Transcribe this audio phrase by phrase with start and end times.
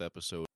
[0.00, 0.46] episode.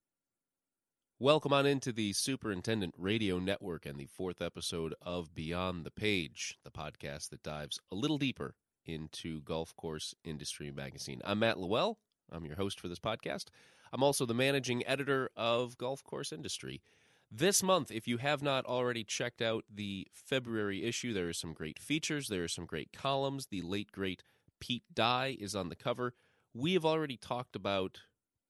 [1.21, 6.59] Welcome on into the Superintendent Radio Network and the fourth episode of Beyond the Page,
[6.65, 8.55] the podcast that dives a little deeper
[8.87, 11.21] into golf course industry magazine.
[11.25, 11.97] I'm Matt LaWell.
[12.31, 13.47] I'm your host for this podcast.
[13.93, 16.83] I'm also the managing editor of Golf Course Industry.
[17.31, 21.53] This month, if you have not already checked out the February issue, there are some
[21.53, 23.47] great features, there are some great columns.
[23.47, 24.23] The late, great
[24.61, 26.15] Pete Dye is on the cover.
[26.55, 28.01] We have already talked about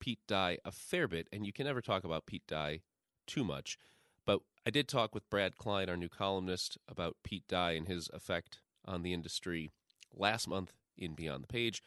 [0.01, 2.81] Pete Dye a fair bit, and you can never talk about Pete Dye
[3.27, 3.79] too much.
[4.25, 8.11] But I did talk with Brad Klein, our new columnist, about Pete Dye and his
[8.13, 9.71] effect on the industry
[10.15, 11.83] last month in Beyond the Page.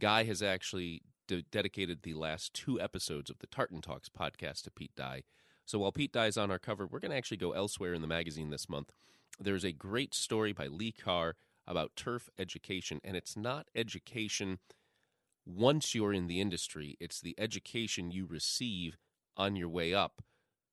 [0.00, 4.70] Guy has actually de- dedicated the last two episodes of the Tartan Talks podcast to
[4.70, 5.22] Pete Dye.
[5.64, 8.02] So while Pete Dye is on our cover, we're going to actually go elsewhere in
[8.02, 8.92] the magazine this month.
[9.40, 11.34] There's a great story by Lee Carr
[11.66, 14.58] about turf education, and it's not education
[15.46, 18.96] once you're in the industry, it's the education you receive
[19.36, 20.20] on your way up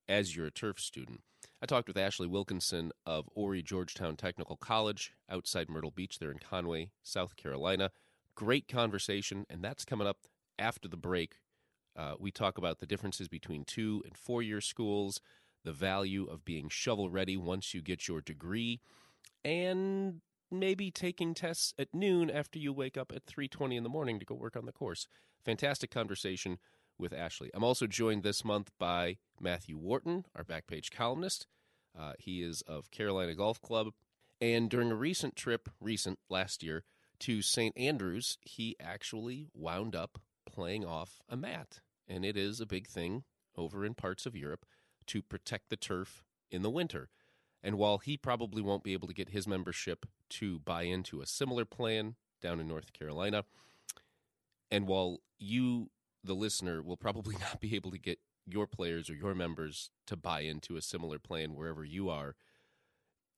[0.09, 1.21] as you're a turf student.
[1.61, 6.39] I talked with Ashley Wilkinson of Horry Georgetown Technical College outside Myrtle Beach there in
[6.39, 7.91] Conway, South Carolina.
[8.35, 10.17] Great conversation, and that's coming up
[10.57, 11.35] after the break.
[11.95, 15.21] Uh, we talk about the differences between two and four year schools,
[15.63, 18.81] the value of being shovel ready once you get your degree,
[19.45, 20.21] and
[20.53, 24.25] maybe taking tests at noon after you wake up at 3:20 in the morning to
[24.25, 25.07] go work on the course.
[25.43, 26.59] Fantastic conversation
[26.97, 27.49] with Ashley.
[27.53, 31.47] I'm also joined this month by Matthew Wharton, our backpage columnist.
[31.97, 33.93] Uh, he is of Carolina Golf Club,
[34.39, 36.83] and during a recent trip, recent last year
[37.19, 37.77] to St.
[37.77, 43.23] Andrews, he actually wound up playing off a mat, and it is a big thing
[43.55, 44.65] over in parts of Europe
[45.07, 47.09] to protect the turf in the winter.
[47.63, 51.25] And while he probably won't be able to get his membership to buy into a
[51.25, 53.45] similar plan down in North Carolina,
[54.69, 55.89] and while you,
[56.23, 60.17] the listener, will probably not be able to get your players or your members to
[60.17, 62.35] buy into a similar plan wherever you are,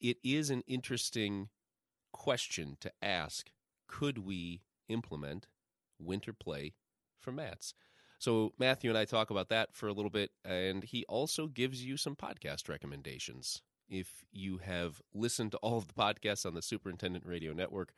[0.02, 1.50] it is an interesting
[2.12, 3.52] question to ask
[3.88, 5.48] could we implement
[6.00, 6.74] winter play
[7.20, 7.76] for mats?
[8.18, 11.86] So Matthew and I talk about that for a little bit, and he also gives
[11.86, 16.62] you some podcast recommendations if you have listened to all of the podcasts on the
[16.62, 17.94] Superintendent Radio Network,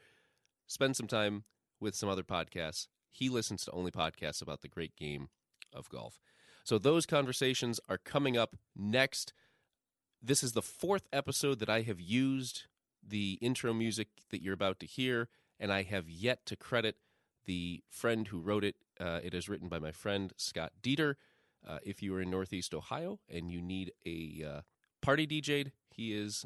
[0.66, 1.44] spend some time
[1.80, 2.88] with some other podcasts.
[3.09, 5.30] He listens to only podcasts about the great game
[5.74, 6.20] of golf.
[6.64, 9.34] So those conversations are coming up next.
[10.22, 12.64] This is the fourth episode that I have used
[13.08, 16.97] the intro music that you're about to hear, and I have yet to credit
[17.46, 18.76] the friend who wrote it.
[19.00, 21.16] Uh, it is written by my friend Scott Dieter.
[21.66, 24.62] Uh, if you are in Northeast Ohio and you need a uh,
[25.07, 25.72] party DJ'd.
[25.90, 26.45] He is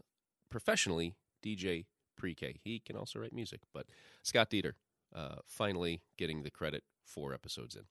[0.52, 1.86] professionally DJ
[2.16, 2.58] pre-K.
[2.64, 3.88] He can also write music, but
[4.22, 4.74] Scott Dieter
[5.16, 7.86] uh, finally getting the credit four episodes in.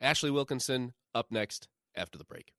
[0.00, 2.52] Ashley Wilkinson up next after the break.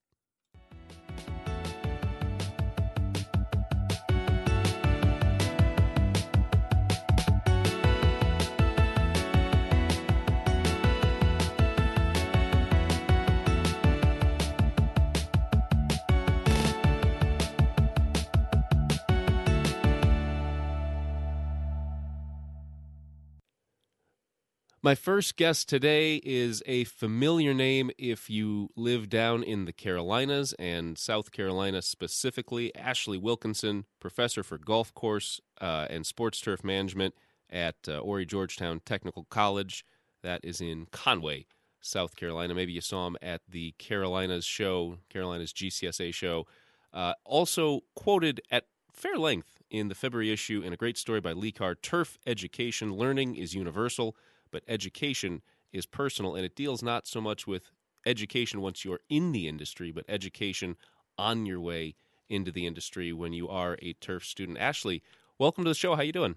[24.90, 30.52] My first guest today is a familiar name if you live down in the Carolinas
[30.54, 32.74] and South Carolina specifically.
[32.74, 37.14] Ashley Wilkinson, professor for golf course uh, and sports turf management
[37.48, 39.84] at uh, Horry Georgetown Technical College.
[40.24, 41.46] That is in Conway,
[41.80, 42.52] South Carolina.
[42.56, 46.48] Maybe you saw him at the Carolinas show, Carolinas GCSA show.
[46.92, 51.32] Uh, also quoted at fair length in the February issue in a great story by
[51.32, 54.16] Lee Carr Turf Education Learning is Universal
[54.50, 57.70] but education is personal and it deals not so much with
[58.06, 60.76] education once you're in the industry, but education
[61.18, 61.94] on your way
[62.28, 64.58] into the industry when you are a turf student.
[64.58, 65.02] Ashley,
[65.38, 65.94] welcome to the show.
[65.94, 66.36] How you doing?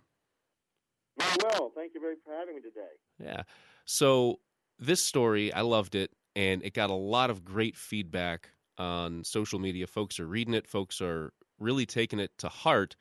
[1.18, 1.72] Very well.
[1.76, 2.82] Thank you very much for having me today.
[3.20, 3.44] Yeah.
[3.86, 4.40] So
[4.80, 9.60] this story, I loved it, and it got a lot of great feedback on social
[9.60, 9.88] media.
[9.88, 10.68] Folks are reading it.
[10.68, 12.96] Folks are really taking it to heart.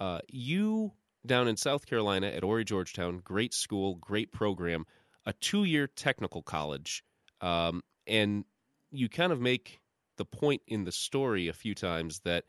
[0.00, 0.92] Uh, you
[1.28, 3.20] down in South Carolina at Horry Georgetown.
[3.22, 4.84] Great school, great program,
[5.26, 7.04] a two year technical college.
[7.40, 8.44] Um, and
[8.90, 9.78] you kind of make
[10.16, 12.44] the point in the story a few times that,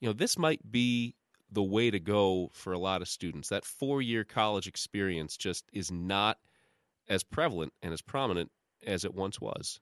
[0.00, 1.14] you know, this might be
[1.50, 3.50] the way to go for a lot of students.
[3.50, 6.38] That four year college experience just is not
[7.08, 8.50] as prevalent and as prominent
[8.86, 9.80] as it once was.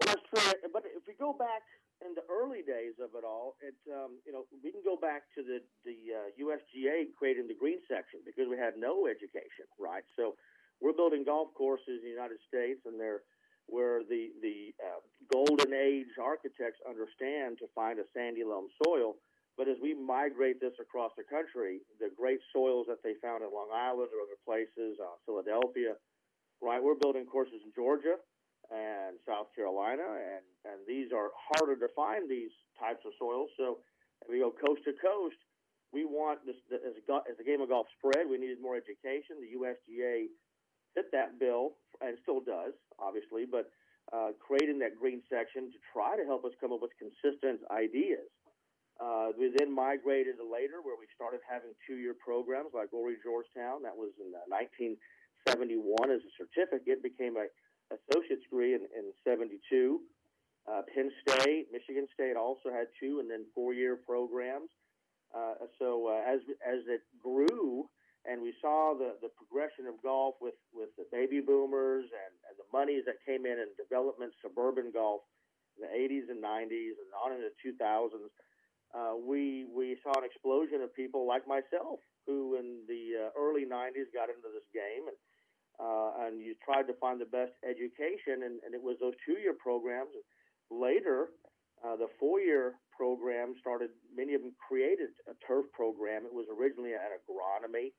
[0.00, 0.20] That's.
[0.32, 1.62] But if we go back
[2.02, 5.26] in the early days of it all, it um, you know we can go back
[5.38, 10.04] to the the uh, USGA creating the green section because we had no education, right?
[10.14, 10.34] So
[10.80, 13.22] we're building golf courses in the United States, and they're
[13.66, 15.00] where the the uh,
[15.32, 19.16] golden age architects understand to find a sandy loam soil.
[19.56, 23.52] But as we migrate this across the country, the great soils that they found in
[23.52, 25.92] Long Island or other places, uh, Philadelphia,
[26.62, 26.80] right?
[26.80, 28.16] We're building courses in Georgia
[28.70, 29.01] and South
[29.54, 33.50] Carolina, and and these are harder to find these types of soils.
[33.56, 33.78] So
[34.22, 35.36] if we go coast to coast.
[35.92, 38.24] We want this as a, as a game of golf spread.
[38.24, 39.44] We needed more education.
[39.44, 40.32] The USGA
[40.96, 43.68] fit that bill and still does, obviously, but
[44.08, 48.24] uh, creating that green section to try to help us come up with consistent ideas.
[49.00, 53.84] Uh, we then migrated to later where we started having two-year programs like Horry Georgetown.
[53.84, 54.96] That was in 1971
[56.08, 57.02] as a certificate.
[57.04, 57.48] Became a
[57.98, 60.00] associate's degree in, in 72.
[60.70, 64.70] Uh, Penn State, Michigan State also had two and then four-year programs.
[65.34, 67.88] Uh, so uh, as as it grew
[68.24, 72.54] and we saw the, the progression of golf with, with the baby boomers and, and
[72.54, 75.26] the monies that came in in development suburban golf
[75.74, 78.30] in the 80s and 90s and on into the 2000s,
[78.92, 81.98] uh, we we saw an explosion of people like myself
[82.28, 85.16] who in the uh, early 90s got into this game and
[85.80, 89.54] uh, and you tried to find the best education, and, and it was those two-year
[89.58, 90.12] programs.
[90.70, 91.28] Later,
[91.84, 93.90] uh, the four-year program started.
[94.14, 96.24] Many of them created a turf program.
[96.24, 97.92] It was originally an agronomy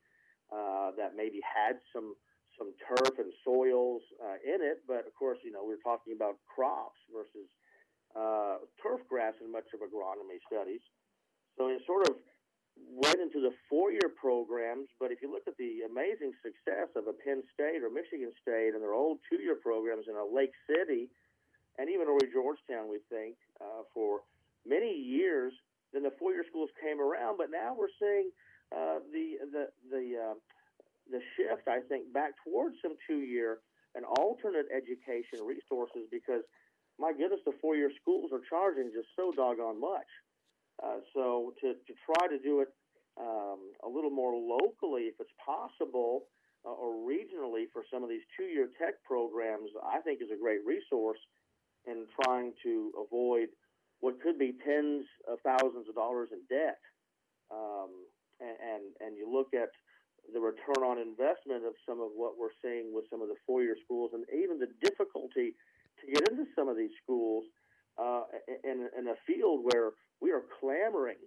[0.52, 2.14] uh, that maybe had some
[2.58, 6.38] some turf and soils uh, in it, but of course, you know, we're talking about
[6.46, 7.50] crops versus
[8.14, 10.78] uh, turf grass in much of agronomy studies.
[11.58, 12.14] So it sort of
[12.76, 17.12] went into the four-year programs, but if you look at the amazing success of a
[17.12, 21.10] Penn State or Michigan State and their old two-year programs in a Lake City,
[21.78, 24.22] and even Horry Georgetown, we think uh, for
[24.66, 25.52] many years,
[25.92, 27.38] then the four-year schools came around.
[27.38, 28.30] But now we're seeing
[28.70, 30.34] uh, the the the uh,
[31.10, 33.58] the shift, I think, back towards some two-year
[33.94, 36.42] and alternate education resources because,
[36.98, 40.06] my goodness, the four-year schools are charging just so doggone much.
[40.82, 42.68] Uh, so to, to try to do it
[43.20, 46.26] um, a little more locally, if it's possible,
[46.66, 50.60] uh, or regionally for some of these two-year tech programs, I think is a great
[50.66, 51.20] resource
[51.86, 53.48] in trying to avoid
[54.00, 56.80] what could be tens of thousands of dollars in debt.
[57.52, 57.92] Um,
[58.40, 59.70] and, and, and you look at
[60.32, 63.76] the return on investment of some of what we're seeing with some of the four-year
[63.84, 65.54] schools, and even the difficulty
[66.00, 67.44] to get into some of these schools
[68.00, 68.22] uh,
[68.64, 71.20] in, in a field where we are clamoring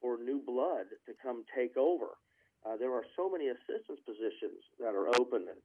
[0.00, 2.20] for new blood to come take over.
[2.64, 5.60] Uh, there are so many assistance positions that are open, and,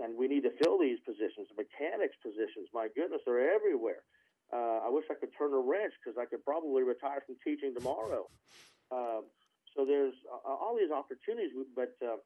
[0.00, 1.48] and we need to fill these positions.
[1.56, 4.04] Mechanics positions, my goodness, they're everywhere.
[4.52, 7.72] Uh, I wish I could turn a wrench because I could probably retire from teaching
[7.76, 8.28] tomorrow.
[8.90, 9.22] Uh,
[9.76, 12.18] so there's uh, all these opportunities, but uh,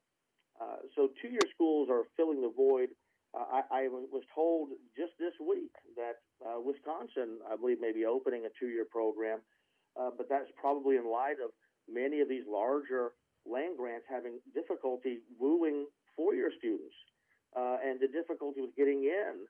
[0.62, 2.88] uh, so two-year schools are filling the void.
[3.34, 6.22] I, I was told just this week that
[6.62, 9.42] Wisconsin, I believe, may be opening a two-year program
[10.00, 11.50] uh, but that's probably in light of
[11.88, 13.12] many of these larger
[13.46, 15.86] land grants having difficulty wooing
[16.16, 16.94] four-year students
[17.56, 19.46] uh, and the difficulty with getting in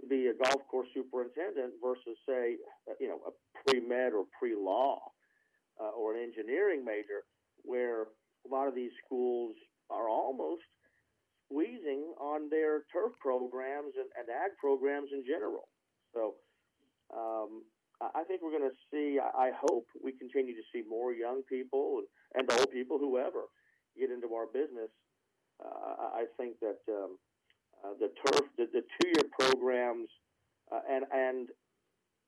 [0.00, 2.56] to be a golf course superintendent versus, say,
[3.00, 3.32] you know, a
[3.64, 5.00] pre-med or pre-law
[5.80, 7.24] uh, or an engineering major,
[7.62, 9.54] where a lot of these schools
[9.90, 10.62] are almost
[11.46, 15.68] squeezing on their turf programs and, and ag programs in general.
[16.12, 16.34] So
[17.14, 17.62] um,
[18.00, 19.18] I think we're going to see.
[19.18, 22.02] I hope we continue to see more young people
[22.34, 23.48] and, old people, whoever,
[23.98, 24.92] get into our business.
[25.64, 27.16] Uh, I think that um,
[27.84, 30.08] uh, the turf, the, the two-year programs,
[30.70, 31.48] uh, and and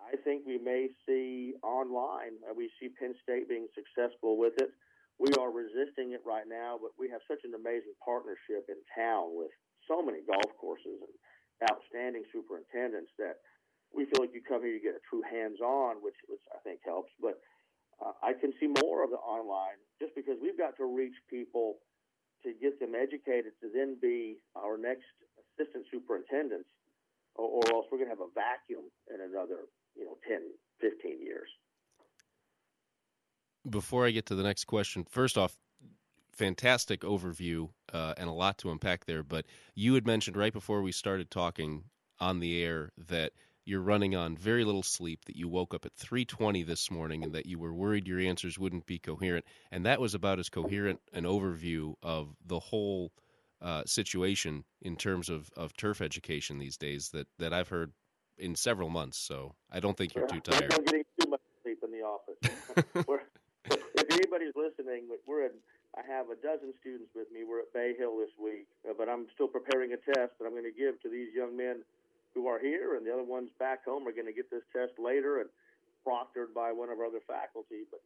[0.00, 2.40] I think we may see online.
[2.48, 4.70] Uh, we see Penn State being successful with it.
[5.18, 9.36] We are resisting it right now, but we have such an amazing partnership in town
[9.36, 9.50] with
[9.90, 11.14] so many golf courses and
[11.68, 13.42] outstanding superintendents that
[13.94, 16.80] we feel like you come here, you get a true hands-on, which which I think
[16.84, 17.10] helps.
[17.20, 17.40] But
[18.04, 21.78] uh, I can see more of the online just because we've got to reach people
[22.44, 26.68] to get them educated to then be our next assistant superintendents,
[27.34, 29.66] or, or else we're going to have a vacuum in another
[29.96, 30.38] you know 10,
[30.80, 31.48] 15 years.
[33.68, 35.56] Before I get to the next question, first off,
[36.32, 39.22] fantastic overview uh, and a lot to unpack there.
[39.22, 41.84] But you had mentioned right before we started talking
[42.20, 43.32] on the air that
[43.68, 47.34] you're running on very little sleep, that you woke up at 3:20 this morning, and
[47.34, 51.00] that you were worried your answers wouldn't be coherent, and that was about as coherent
[51.12, 53.12] an overview of the whole
[53.60, 57.92] uh, situation in terms of, of turf education these days that, that I've heard
[58.38, 59.18] in several months.
[59.18, 60.72] So I don't think you're too tired.
[60.72, 62.38] I'm getting too much sleep in the office.
[63.64, 65.52] if anybody's listening, we're in.
[65.96, 67.42] I have a dozen students with me.
[67.42, 70.52] We're at Bay Hill this week, uh, but I'm still preparing a test that I'm
[70.52, 71.82] going to give to these young men
[72.34, 74.92] who are here, and the other ones back home are going to get this test
[74.98, 75.48] later and
[76.06, 77.84] proctored by one of our other faculty.
[77.90, 78.00] But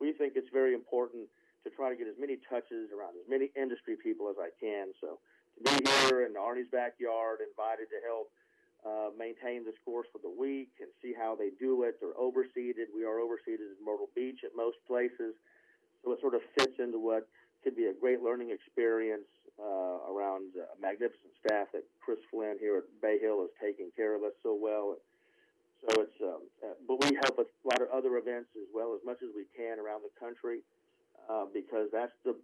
[0.00, 1.28] we think it's very important
[1.64, 4.92] to try to get as many touches around as many industry people as I can.
[5.00, 5.18] So
[5.58, 8.28] to be here in Arnie's backyard, invited to help
[8.86, 11.98] uh, maintain this course for the week and see how they do it.
[11.98, 12.92] They're overseeded.
[12.94, 15.34] We are overseeded in Myrtle Beach at most places.
[16.04, 17.26] So it sort of fits into what
[17.66, 19.26] could be a great learning experience
[19.58, 24.14] uh, around a magnificent staff that Chris Flynn here at Bay Hill is taking care
[24.14, 24.94] of us so well.
[25.82, 29.02] So it's, um, uh, but we help a lot of other events as well as
[29.04, 30.62] much as we can around the country
[31.28, 32.38] uh, because that's the,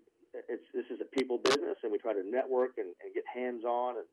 [0.51, 3.63] it's, this is a people business and we try to network and, and get hands
[3.63, 4.11] on and,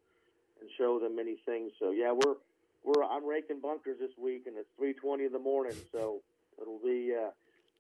[0.62, 1.72] and show them many things.
[1.80, 2.38] So yeah, we're,
[2.86, 5.74] we're, I'm raking bunkers this week and it's 320 in the morning.
[5.92, 6.22] So
[6.62, 7.34] it'll be, uh,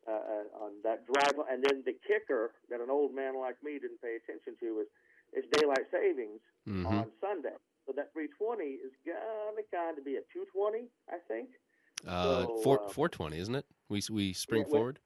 [0.09, 1.37] uh, on that drive.
[1.49, 4.89] And then the kicker that an old man like me didn't pay attention to is
[5.37, 6.87] is daylight savings mm-hmm.
[6.87, 7.53] on Sunday.
[7.85, 11.49] So that 320 is gonna kind of be a 220, I think.
[12.05, 13.65] Uh, so, four uh, 420, isn't it?
[13.89, 14.99] We we spring yeah, forward.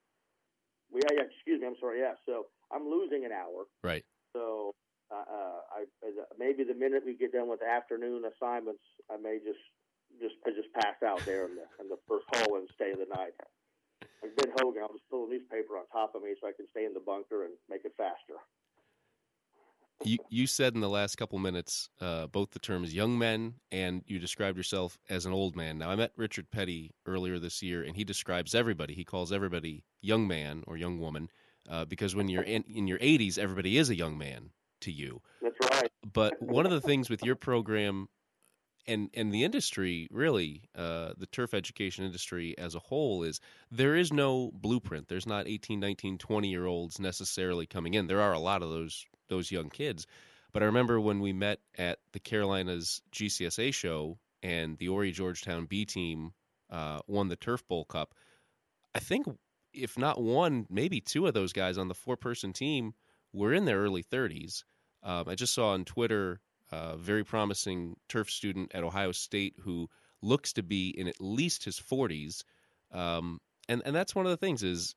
[0.92, 1.68] We, yeah, excuse me.
[1.68, 2.00] I'm sorry.
[2.00, 2.16] Yeah.
[2.26, 3.66] So I'm losing an hour.
[3.84, 4.04] Right.
[4.32, 4.76] So
[5.12, 5.86] uh, uh I
[6.38, 9.64] maybe the minute we get done with the afternoon assignments, I may just
[10.22, 13.08] just I just pass out there in the in the first hole and stay the
[13.16, 13.34] night.
[14.24, 16.68] Like Ben Hogan, I'll just pull a newspaper on top of me so I can
[16.70, 18.36] stay in the bunker and make it faster.
[20.04, 24.02] You you said in the last couple minutes uh, both the terms young men and
[24.08, 25.78] you described yourself as an old man.
[25.78, 28.94] Now I met Richard Petty earlier this year, and he describes everybody.
[28.94, 31.30] He calls everybody young man or young woman
[31.70, 34.50] uh, because when you're in, in your 80s, everybody is a young man
[34.82, 35.22] to you.
[35.42, 35.92] That's right.
[36.12, 38.10] But one of the things with your program
[38.88, 43.40] and and the industry really uh, the turf education industry as a whole is
[43.72, 45.08] there is no blueprint.
[45.08, 48.08] There's not 18 19 20 year olds necessarily coming in.
[48.08, 50.06] There are a lot of those those young kids.
[50.52, 55.66] But i remember when we met at the carolinas gcsa show and the horry georgetown
[55.66, 56.34] b team
[56.70, 58.14] uh, won the turf bowl cup.
[58.94, 59.28] I think
[59.74, 62.94] if not one maybe two of those guys on the four person team
[63.32, 64.64] were in their early 30s
[65.02, 66.40] um, i just saw on twitter
[66.74, 69.90] a very promising turf student at Ohio State who
[70.22, 72.44] looks to be in at least his 40s.
[72.92, 73.40] Um,
[73.70, 74.96] and and that's one of the things is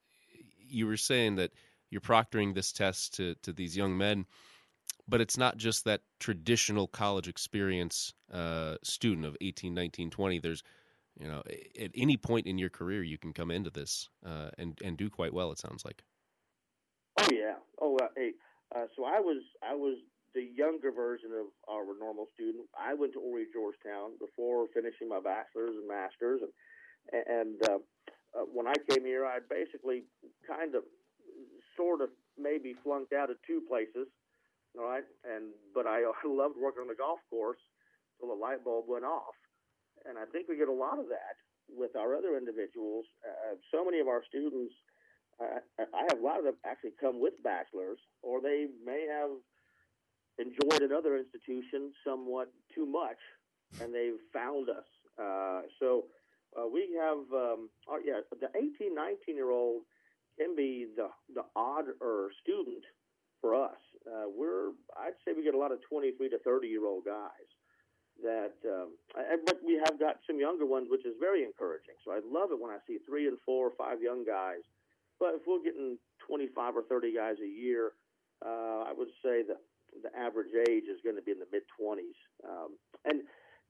[0.58, 1.52] you were saying that
[1.90, 4.26] you're proctoring this test to to these young men,
[5.08, 10.38] but it's not just that traditional college experience uh, student of 18, 19, 20.
[10.40, 10.62] There's
[11.18, 11.42] you know
[11.80, 15.08] at any point in your career you can come into this uh, and and do
[15.10, 15.52] quite well.
[15.52, 16.02] It sounds like.
[17.18, 17.54] Oh yeah.
[17.80, 18.32] Oh uh, hey.
[18.74, 19.98] Uh, so I was I was
[20.36, 22.68] the younger version of our normal student.
[22.76, 26.52] I went to Horry Georgetown before finishing my bachelor's and master's, and
[27.08, 27.80] and uh,
[28.36, 30.04] uh, when I came here, I basically
[30.44, 30.84] kind of,
[31.76, 34.12] sort of, maybe flunked out of two places,
[34.76, 35.08] all right.
[35.24, 37.62] And but I, I loved working on the golf course
[38.20, 39.34] till the light bulb went off,
[40.04, 41.40] and I think we get a lot of that
[41.72, 43.08] with our other individuals.
[43.24, 44.76] Uh, so many of our students.
[45.36, 49.36] Uh, I have a lot of them actually come with bachelors, or they may have
[50.38, 53.18] enjoyed another institution somewhat too much,
[53.80, 54.86] and they've found us.
[55.18, 56.04] Uh, so
[56.56, 59.82] uh, we have, um, oh, yeah, the 18, 19 year old
[60.38, 62.84] can be the the odder student
[63.40, 63.80] for us.
[64.06, 67.48] Uh, we're, I'd say, we get a lot of 23 to 30 year old guys.
[68.22, 68.96] That, um,
[69.44, 72.00] but we have got some younger ones, which is very encouraging.
[72.02, 74.64] So I love it when I see three and four or five young guys.
[75.20, 77.92] But if we're getting 25 or 30 guys a year,
[78.44, 79.60] uh, I would say that
[80.02, 83.22] the average age is going to be in the mid 20s, um, and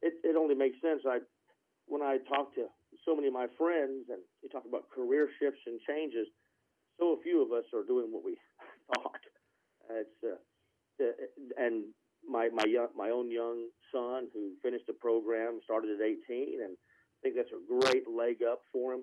[0.02, 1.02] it, it only makes sense.
[1.06, 1.20] I
[1.86, 2.66] when I talk to
[3.04, 6.26] so many of my friends and you talk about career shifts and changes,
[6.98, 8.36] so few of us are doing what we
[8.94, 9.22] thought.
[9.90, 10.40] It's uh,
[11.56, 11.84] and
[12.28, 16.74] my my young, my own young son who finished the program started at 18, and
[16.74, 19.02] I think that's a great leg up for him.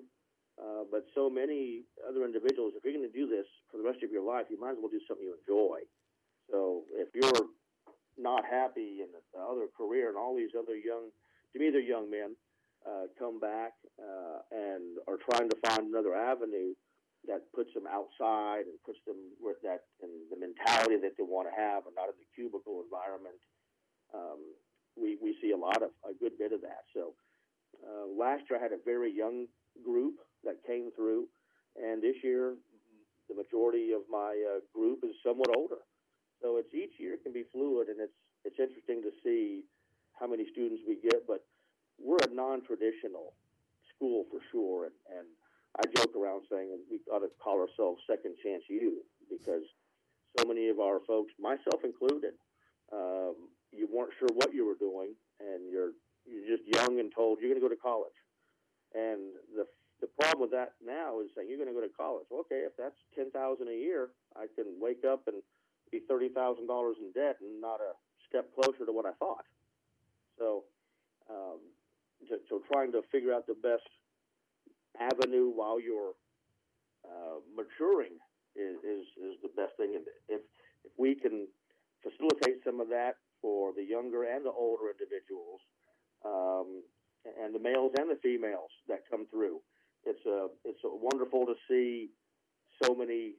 [0.54, 4.04] Uh, but so many other individuals, if you're going to do this for the rest
[4.04, 5.82] of your life, you might as well do something you enjoy.
[6.50, 7.48] So if you're
[8.18, 11.10] not happy in the other career and all these other young,
[11.52, 12.36] to me, they're young men,
[12.86, 16.74] uh, come back uh, and are trying to find another avenue
[17.26, 21.48] that puts them outside and puts them with that and the mentality that they want
[21.48, 23.40] to have and not in the cubicle environment.
[24.12, 24.40] Um,
[25.00, 26.84] we, we see a lot of a good bit of that.
[26.92, 27.14] So
[27.80, 29.46] uh, last year I had a very young
[29.82, 31.26] group that came through,
[31.80, 32.54] and this year
[33.28, 35.80] the majority of my uh, group is somewhat older.
[36.44, 38.12] So it's each year can be fluid, and it's
[38.44, 39.64] it's interesting to see
[40.20, 41.26] how many students we get.
[41.26, 41.40] But
[41.96, 43.32] we're a non-traditional
[43.96, 45.26] school for sure, and, and
[45.80, 49.64] I joke around saying we ought to call ourselves Second Chance U because
[50.36, 52.36] so many of our folks, myself included,
[52.92, 55.96] um, you weren't sure what you were doing, and you're
[56.28, 58.20] you're just young and told you're going to go to college.
[58.92, 59.64] And the
[60.04, 62.28] the problem with that now is saying you're going to go to college.
[62.28, 65.40] Okay, if that's ten thousand a year, I can wake up and
[65.94, 67.94] be thirty thousand dollars in debt and not a
[68.26, 69.46] step closer to what I thought.
[70.38, 70.64] So,
[71.30, 71.62] um,
[72.28, 73.86] so, so trying to figure out the best
[74.98, 76.14] avenue while you're
[77.06, 78.18] uh, maturing
[78.58, 79.94] is, is is the best thing.
[79.94, 80.42] And if
[80.82, 81.46] if we can
[82.02, 85.60] facilitate some of that for the younger and the older individuals,
[86.24, 86.82] um,
[87.24, 89.60] and the males and the females that come through.
[90.04, 92.10] It's a it's a wonderful to see
[92.82, 93.34] so many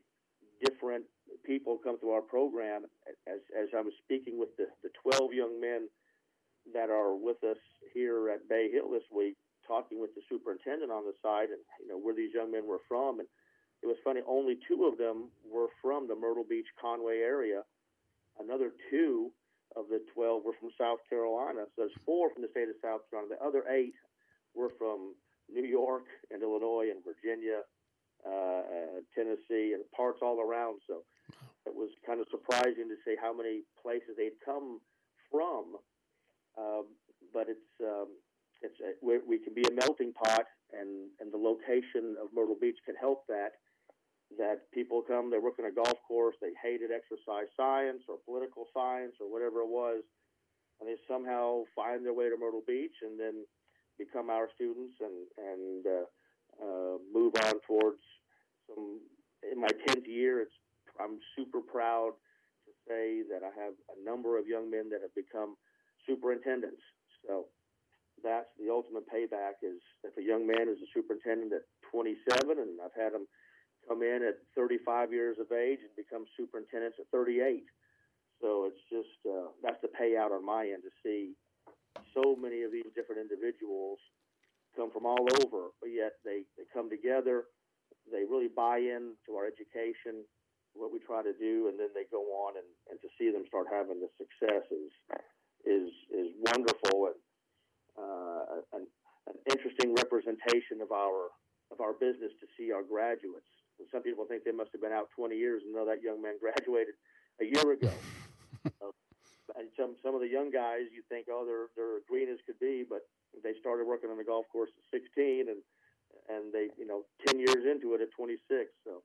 [0.64, 1.06] different
[1.46, 2.84] people come through our program.
[3.28, 5.88] As as I was speaking with the the 12 young men
[6.74, 7.62] that are with us
[7.94, 9.36] here at Bay Hill this week,
[9.68, 12.82] talking with the superintendent on the side, and you know where these young men were
[12.88, 13.28] from, and
[13.84, 14.22] it was funny.
[14.28, 17.62] Only two of them were from the Myrtle Beach Conway area.
[18.40, 19.32] Another two
[19.76, 21.66] of the 12 were from South Carolina.
[21.76, 23.36] So there's four from the state of South Carolina.
[23.38, 23.94] The other eight
[24.54, 25.16] were from
[25.52, 27.62] New York and Illinois and Virginia,
[28.26, 30.82] uh, Tennessee, and parts all around.
[30.88, 31.04] So
[31.66, 34.80] it was kind of surprising to see how many places they'd come
[35.32, 35.78] from.
[36.58, 36.86] Um,
[37.34, 38.08] but it's um,
[38.62, 42.58] it's a, we, we can be a melting pot, and and the location of Myrtle
[42.60, 43.60] Beach can help that
[44.38, 48.66] that people come, they work on a golf course, they hated exercise science or political
[48.74, 50.02] science or whatever it was,
[50.80, 53.46] and they somehow find their way to Myrtle Beach and then
[53.98, 56.06] become our students and and uh,
[56.64, 58.02] uh, move on towards
[58.68, 59.00] some.
[59.52, 60.58] In my tenth year, it's
[61.00, 62.14] I'm super proud
[62.66, 65.56] to say that I have a number of young men that have become
[66.08, 66.82] superintendents.
[67.28, 67.48] So
[68.24, 69.62] that's the ultimate payback.
[69.62, 73.28] Is if a young man is a superintendent at 27, and I've had them
[73.88, 77.64] come in at 35 years of age and become superintendents at 38.
[78.42, 81.36] So it's just uh, that's the payout on my end to see
[82.14, 84.00] so many of these different individuals
[84.76, 87.46] come from all over, but yet they, they come together,
[88.12, 90.28] they really buy in to our education,
[90.76, 93.48] what we try to do, and then they go on and, and to see them
[93.48, 94.92] start having the success is
[95.66, 97.20] is is wonderful and
[97.98, 98.84] uh, an,
[99.32, 101.32] an interesting representation of our
[101.72, 104.96] of our business to see our graduates and some people think they must have been
[104.96, 106.96] out 20 years and know that young man graduated
[107.42, 107.92] a year ago.
[108.82, 108.96] uh,
[109.60, 112.60] and some some of the young guys, you think, oh, they're they're green as could
[112.60, 113.04] be, but
[113.44, 115.60] they started working on the golf course at 16, and
[116.32, 118.42] and they, you know, 10 years into it at 26.
[118.84, 119.04] So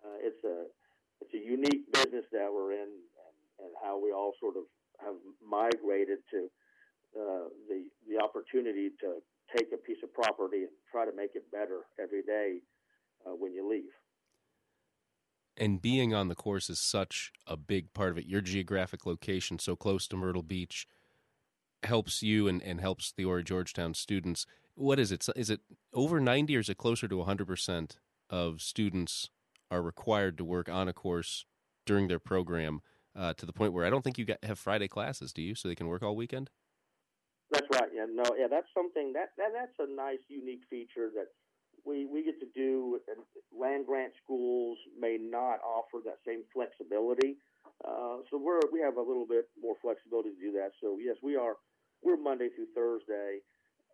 [0.00, 0.70] uh, it's a
[1.20, 4.64] it's a unique business that we're in, and, and how we all sort of
[5.00, 6.48] have migrated to
[7.18, 9.22] uh, the the opportunity to
[9.56, 12.58] take a piece of property and try to make it better every day
[13.26, 13.92] uh, when you leave
[15.56, 18.26] and being on the course is such a big part of it.
[18.26, 20.86] Your geographic location, so close to Myrtle Beach,
[21.82, 24.46] helps you and, and helps the Horry Georgetown students.
[24.74, 25.26] What is it?
[25.36, 25.60] Is it
[25.92, 27.96] over 90 or is it closer to 100%
[28.30, 29.30] of students
[29.74, 31.46] are required to work on a course
[31.84, 32.80] during their program
[33.16, 35.54] uh, to the point where I don't think you have Friday classes, do you?
[35.54, 36.50] So they can work all weekend?
[37.50, 37.90] That's right.
[37.94, 41.28] Yeah, no, yeah, that's something that, that that's a nice, unique feature that
[41.84, 43.18] we, we get to do, and
[43.52, 47.36] land grant schools may not offer that same flexibility.
[47.84, 50.70] Uh, so we're we have a little bit more flexibility to do that.
[50.80, 51.56] So yes, we are
[52.02, 53.40] we're Monday through Thursday,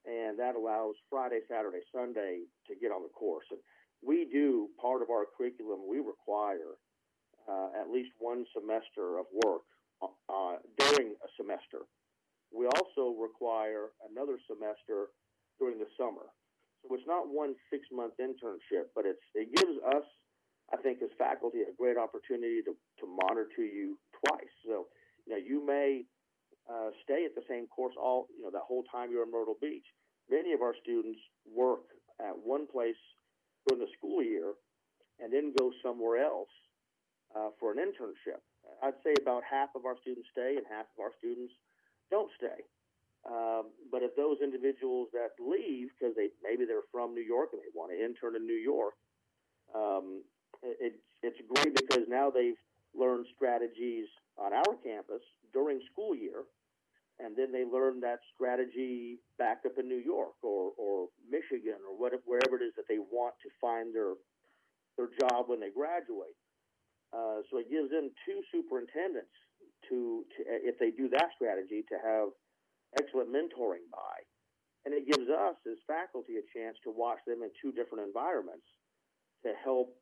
[0.06, 3.46] and that allows Friday, Saturday, Sunday to get on the course.
[3.50, 3.60] And
[4.02, 5.80] we do part of our curriculum.
[5.88, 6.80] We require
[7.48, 9.62] uh, at least one semester of work
[10.02, 11.84] uh, during a semester.
[12.52, 15.12] We also require another semester
[15.58, 16.32] during the summer.
[16.82, 20.04] So it's not one six month internship, but it's it gives us,
[20.72, 24.54] I think, as faculty, a great opportunity to, to monitor you twice.
[24.64, 24.88] So
[25.26, 26.04] you know you may
[26.64, 29.60] uh, stay at the same course all you know that whole time you're in Myrtle
[29.60, 29.84] Beach.
[30.30, 31.84] Many of our students work
[32.18, 32.98] at one place
[33.68, 34.52] during the school year
[35.18, 36.50] and then go somewhere else
[37.36, 38.40] uh, for an internship.
[38.82, 41.52] I'd say about half of our students stay and half of our students
[42.10, 42.64] don't stay.
[43.28, 47.60] Um, but if those individuals that leave because they maybe they're from New York and
[47.60, 48.94] they want to intern in New York,
[49.74, 50.24] um,
[50.62, 52.58] it, it's great because now they've
[52.96, 54.06] learned strategies
[54.38, 55.20] on our campus
[55.52, 56.48] during school year,
[57.22, 61.94] and then they learn that strategy back up in New York or, or Michigan or
[61.96, 64.16] whatever, wherever it is that they want to find their
[64.98, 66.36] their job when they graduate.
[67.12, 69.32] Uh, so it gives them two superintendents
[69.88, 72.28] to, to if they do that strategy to have
[72.98, 74.16] excellent mentoring by.
[74.84, 78.66] And it gives us as faculty a chance to watch them in two different environments
[79.44, 79.92] to help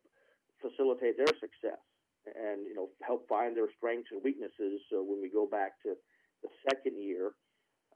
[0.63, 1.83] facilitate their success
[2.27, 4.83] and you know help find their strengths and weaknesses.
[4.91, 5.95] So when we go back to
[6.43, 7.33] the second year,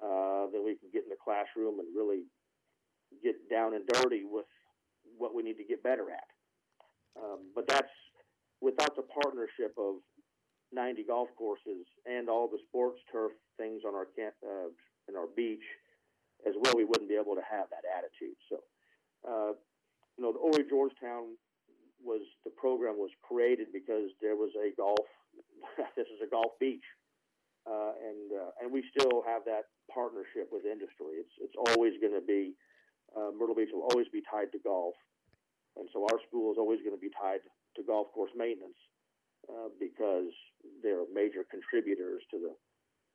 [0.03, 2.25] uh, then we can get in the classroom and really
[3.23, 4.47] get down and dirty with
[5.19, 6.29] what we need to get better at.
[7.17, 7.93] Um, but that's
[8.61, 9.97] without the partnership of
[10.73, 14.73] 90 golf courses and all the sports turf things on our camp uh,
[15.09, 15.65] in our beach
[16.47, 16.75] as well.
[16.77, 18.37] We wouldn't be able to have that attitude.
[18.49, 18.57] So,
[19.29, 19.53] uh,
[20.17, 21.37] you know, the Horry Georgetown
[22.03, 25.07] was the program was created because there was a golf.
[25.97, 26.85] this is a golf beach,
[27.67, 31.23] uh, and uh, and we still have that partnership with industry.
[31.23, 32.55] It's it's always going to be
[33.17, 34.95] uh, Myrtle Beach will always be tied to golf,
[35.77, 37.45] and so our school is always going to be tied
[37.77, 38.79] to golf course maintenance
[39.49, 40.33] uh, because
[40.83, 42.53] they're major contributors to the,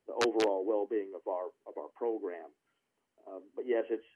[0.08, 2.50] the overall well-being of our of our program.
[3.26, 4.06] Uh, but yes, it's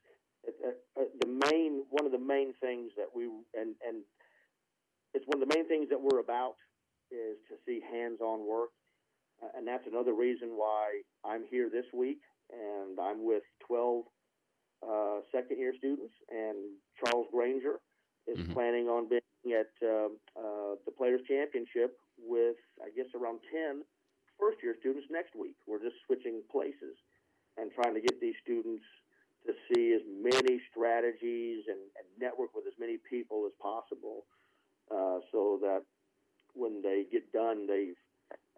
[0.45, 0.55] it,
[0.99, 4.03] uh, the main one of the main things that we and and
[5.15, 6.57] it's one of the main things that we're about
[7.13, 8.73] is to see hands-on work,
[9.57, 14.05] and that's another reason why I'm here this week, and I'm with 12
[14.83, 16.57] uh, second-year students, and
[16.99, 17.81] Charles Granger
[18.27, 18.53] is mm-hmm.
[18.53, 19.23] planning on being
[19.55, 20.07] at uh,
[20.39, 23.83] uh, the Players Championship with, I guess, around 10
[24.39, 25.57] first-year students next week.
[25.67, 26.99] We're just switching places
[27.59, 28.85] and trying to get these students
[29.47, 34.25] to see as many strategies and, and network with as many people as possible
[34.91, 35.83] uh, so that
[36.55, 37.99] when they get done, they've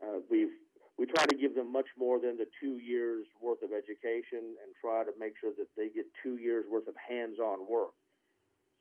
[0.03, 0.53] uh, we've
[0.99, 4.71] we try to give them much more than the two years worth of education and
[4.81, 7.95] try to make sure that they get two years worth of hands-on work,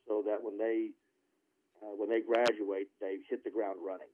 [0.08, 0.90] so that when they
[1.82, 4.12] uh, when they graduate, they hit the ground running.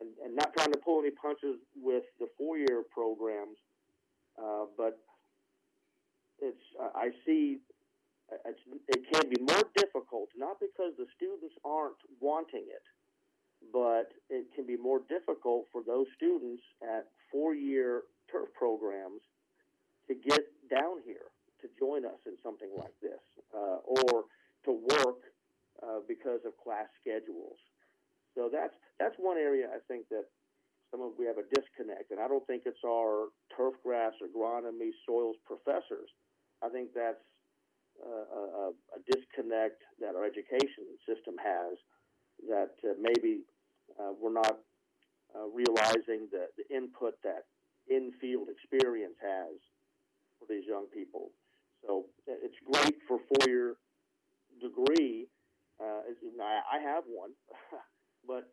[0.00, 3.56] And, and not trying to pull any punches with the four-year programs,
[4.42, 4.98] uh, but
[6.40, 7.58] it's I see
[8.88, 12.82] it can be more difficult, not because the students aren't wanting it,
[13.72, 19.20] but it can be more difficult for those students at four year turf programs
[20.08, 23.20] to get down here to join us in something like this
[23.54, 24.24] uh, or
[24.64, 25.20] to work
[25.82, 27.58] uh, because of class schedules.
[28.34, 30.24] So that's that's one area I think that
[30.90, 34.90] some of we have a disconnect, and I don't think it's our turf grass, agronomy,
[35.06, 36.10] soils professors.
[36.62, 37.22] I think that's
[38.00, 41.76] a, a, disconnect that our education system has
[42.48, 43.42] that uh, maybe
[43.98, 44.58] uh, we're not
[45.34, 47.44] uh, realizing the, the input that
[47.88, 49.56] in-field experience has
[50.38, 51.30] for these young people.
[51.86, 53.76] So it's great for four-year
[54.60, 55.26] degree.
[55.80, 56.02] Uh,
[56.44, 57.30] I have one,
[58.26, 58.52] but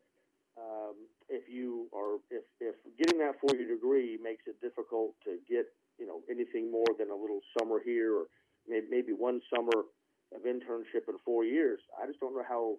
[0.58, 0.95] um,
[1.30, 5.67] if you are if, if getting that four-year degree makes it difficult to get
[6.00, 8.26] you know anything more than a little summer here or
[8.67, 9.86] maybe one summer
[10.36, 11.80] of internship in four years.
[12.02, 12.78] I just don't know how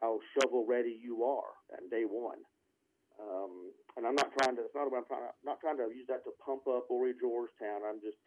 [0.00, 2.38] how shovel ready you are at day one.
[3.16, 4.62] Um, and I'm not trying to.
[4.62, 7.80] It's not about I'm not trying to use that to pump up Horry Georgetown.
[7.88, 8.18] I'm just.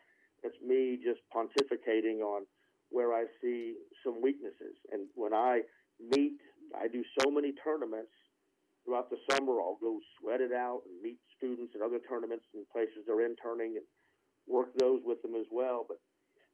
[0.42, 2.48] It's me just pontificating on
[2.90, 4.80] where I see some weaknesses.
[4.92, 5.62] And when I
[6.00, 6.40] meet,
[6.74, 8.16] I do so many tournaments
[8.86, 9.62] throughout the summer.
[9.62, 13.78] I'll go sweat it out and meet students at other tournaments and places they're interning
[13.78, 13.86] and
[14.48, 15.86] work those with them as well.
[15.88, 15.98] But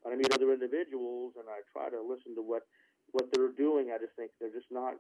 [0.01, 2.63] when I meet other individuals and I try to listen to what
[3.15, 4.99] what they're doing, I just think they're just not.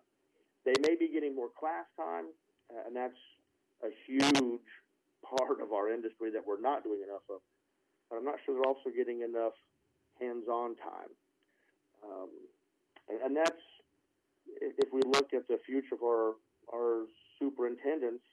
[0.63, 2.31] They may be getting more class time,
[2.71, 3.19] uh, and that's
[3.83, 4.63] a huge
[5.19, 7.43] part of our industry that we're not doing enough of.
[8.09, 9.51] But I'm not sure they're also getting enough
[10.21, 11.11] hands-on time,
[12.07, 12.31] um,
[13.11, 13.65] and, and that's
[14.47, 16.39] if we look at the future of our
[16.71, 18.23] our superintendents.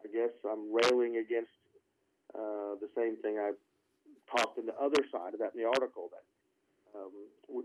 [0.00, 1.52] I guess I'm railing against
[2.32, 3.52] uh, the same thing I
[4.34, 6.24] talked in the other side of that in the article that
[6.94, 7.12] um,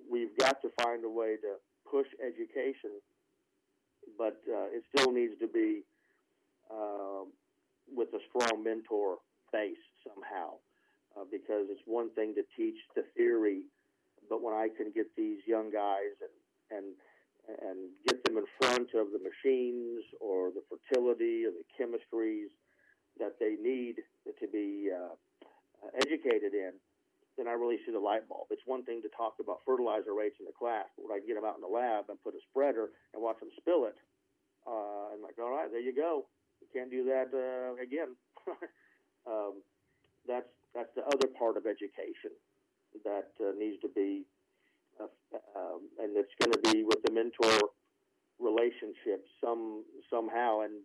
[0.10, 1.56] we've got to find a way to
[1.90, 3.02] push education,
[4.18, 5.84] but uh, it still needs to be
[6.72, 7.24] uh,
[7.94, 9.18] with a strong mentor
[9.52, 10.54] base somehow,
[11.18, 13.62] uh, because it's one thing to teach the theory,
[14.30, 16.96] but when I can get these young guys and and
[17.62, 22.50] and get them in front of the machines or the fertility or the chemistries
[23.20, 23.96] that they need
[24.40, 25.14] to be uh,
[26.02, 26.72] educated in,
[27.38, 28.48] then I really see the light bulb.
[28.50, 31.36] It's one thing to talk about fertilizer rates in the class, but when I get
[31.36, 34.00] them out in the lab and put a spreader and watch them spill it,
[34.66, 36.26] uh, I'm like, all right, there you go.
[36.62, 38.16] You can't do that uh, again.
[39.28, 39.62] um,
[40.28, 42.36] that's that's the other part of education
[43.04, 44.24] that uh, needs to be,
[45.00, 45.08] uh,
[45.56, 47.70] um, and it's going to be with the mentor
[48.40, 50.84] relationship some somehow, and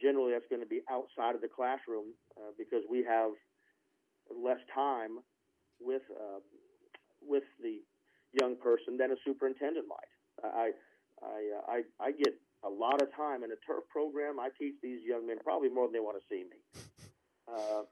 [0.00, 3.30] generally that's going to be outside of the classroom uh, because we have
[4.32, 5.20] less time
[5.80, 6.40] with uh,
[7.22, 7.80] with the
[8.32, 10.12] young person than a superintendent might.
[10.42, 10.70] I
[11.22, 12.34] I, uh, I I get
[12.64, 14.40] a lot of time in a turf program.
[14.40, 16.58] I teach these young men probably more than they want to see me,
[17.52, 17.82] uh,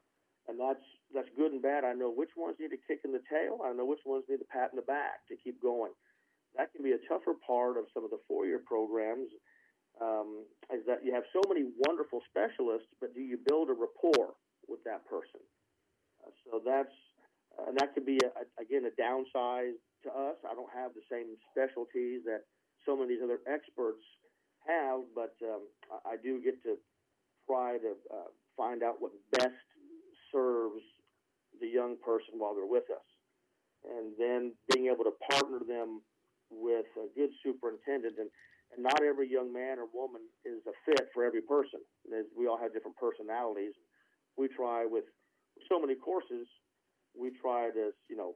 [0.47, 1.85] and that's that's good and bad.
[1.85, 3.61] I know which ones need a kick in the tail.
[3.63, 5.91] I know which ones need a pat in the back to keep going.
[6.57, 9.29] That can be a tougher part of some of the four-year programs.
[10.01, 14.33] Um, is that you have so many wonderful specialists, but do you build a rapport
[14.67, 15.41] with that person?
[16.21, 16.93] Uh, so that's
[17.67, 20.37] and that could be a, a, again a downside to us.
[20.43, 22.43] I don't have the same specialties that
[22.85, 24.03] so many of these other experts
[24.67, 26.75] have, but um, I, I do get to
[27.47, 29.55] try to uh, find out what best
[30.31, 30.81] serves
[31.61, 33.07] the young person while they're with us.
[33.83, 36.01] And then being able to partner them
[36.49, 38.15] with a good superintendent.
[38.17, 38.29] And,
[38.73, 41.79] and not every young man or woman is a fit for every person.
[42.35, 43.73] We all have different personalities.
[44.37, 45.05] We try with
[45.69, 46.47] so many courses,
[47.17, 48.35] we try to, you know,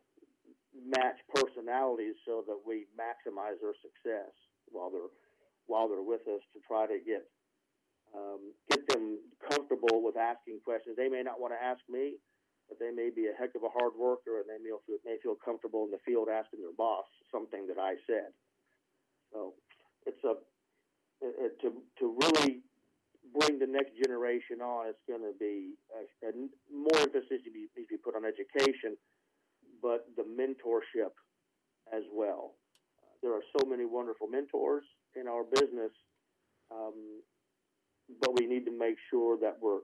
[0.74, 4.32] match personalities so that we maximize their success
[4.70, 5.12] while they're
[5.66, 7.28] while they're with us to try to get
[8.16, 10.96] um, get them comfortable with asking questions.
[10.96, 12.16] They may not want to ask me,
[12.70, 15.18] but they may be a heck of a hard worker, and they may feel, may
[15.20, 18.32] feel comfortable in the field asking their boss something that I said.
[19.34, 19.56] So
[20.06, 20.40] it's a
[21.22, 22.64] it, to to really
[23.34, 24.88] bring the next generation on.
[24.88, 26.32] It's going to be a, a
[26.72, 28.98] more emphasis to be, to be put on education,
[29.82, 31.14] but the mentorship
[31.94, 32.54] as well.
[33.02, 34.84] Uh, there are so many wonderful mentors
[35.16, 35.92] in our business.
[36.72, 37.22] Um,
[38.22, 39.82] but we need to make sure that we're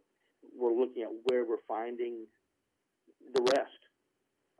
[0.55, 2.25] we're looking at where we're finding
[3.33, 3.79] the rest.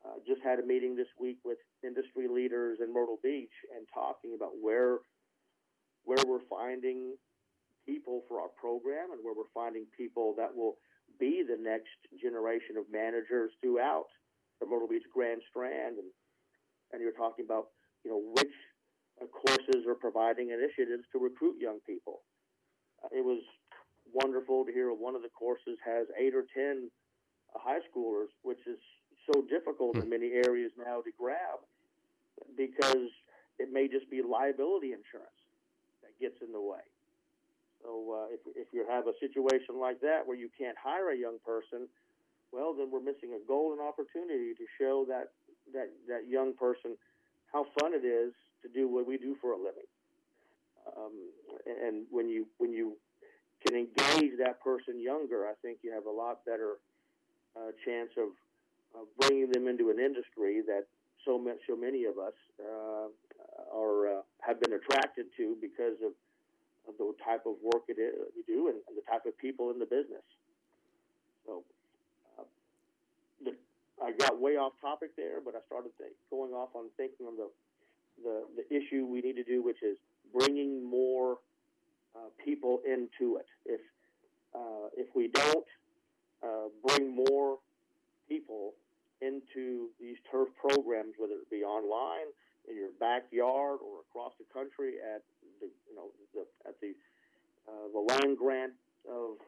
[0.05, 4.33] Uh, just had a meeting this week with industry leaders in Myrtle Beach and talking
[4.35, 4.99] about where
[6.03, 7.15] where we're finding
[7.85, 10.77] people for our program and where we're finding people that will
[11.19, 14.07] be the next generation of managers throughout
[14.59, 16.09] the Myrtle Beach Grand Strand and
[16.91, 18.55] and you're talking about you know which
[19.21, 22.21] uh, courses are providing initiatives to recruit young people
[23.11, 23.41] it was
[24.13, 26.89] wonderful to hear one of the courses has eight or ten
[27.55, 28.79] high schoolers, which is
[29.31, 30.09] so difficult in hmm.
[30.09, 31.59] many areas now to grab
[32.57, 33.09] because
[33.59, 35.41] it may just be liability insurance
[36.01, 36.81] that gets in the way.
[37.83, 41.17] So uh, if, if you have a situation like that where you can't hire a
[41.17, 41.87] young person,
[42.51, 45.35] well, then we're missing a golden opportunity to show that,
[45.73, 46.95] that, that young person
[47.51, 49.89] how fun it is to do what we do for a living.
[50.97, 51.29] Um,
[51.65, 52.97] and when you when you
[53.65, 56.75] can engage that person younger, I think you have a lot better
[57.55, 58.29] uh, chance of,
[58.99, 60.83] of bringing them into an industry that
[61.25, 63.07] so much, so many of us uh,
[63.73, 66.11] are uh, have been attracted to because of,
[66.87, 69.71] of the type of work it is we do and, and the type of people
[69.71, 70.23] in the business.
[71.45, 71.63] So,
[72.37, 72.43] uh,
[73.43, 73.55] the,
[74.03, 77.37] I got way off topic there, but I started think, going off on thinking on
[77.37, 77.49] the,
[78.23, 79.97] the the issue we need to do, which is
[80.33, 81.37] bringing more
[82.15, 83.47] uh, people into it.
[83.65, 83.81] If
[84.55, 85.65] uh, if we don't
[86.43, 87.57] uh, bring more
[88.27, 88.73] people
[89.21, 92.27] into these turf programs, whether it be online,
[92.69, 95.23] in your backyard, or across the country at
[95.63, 96.91] the you know the, at the
[97.67, 98.73] uh, the land grant
[99.08, 99.39] of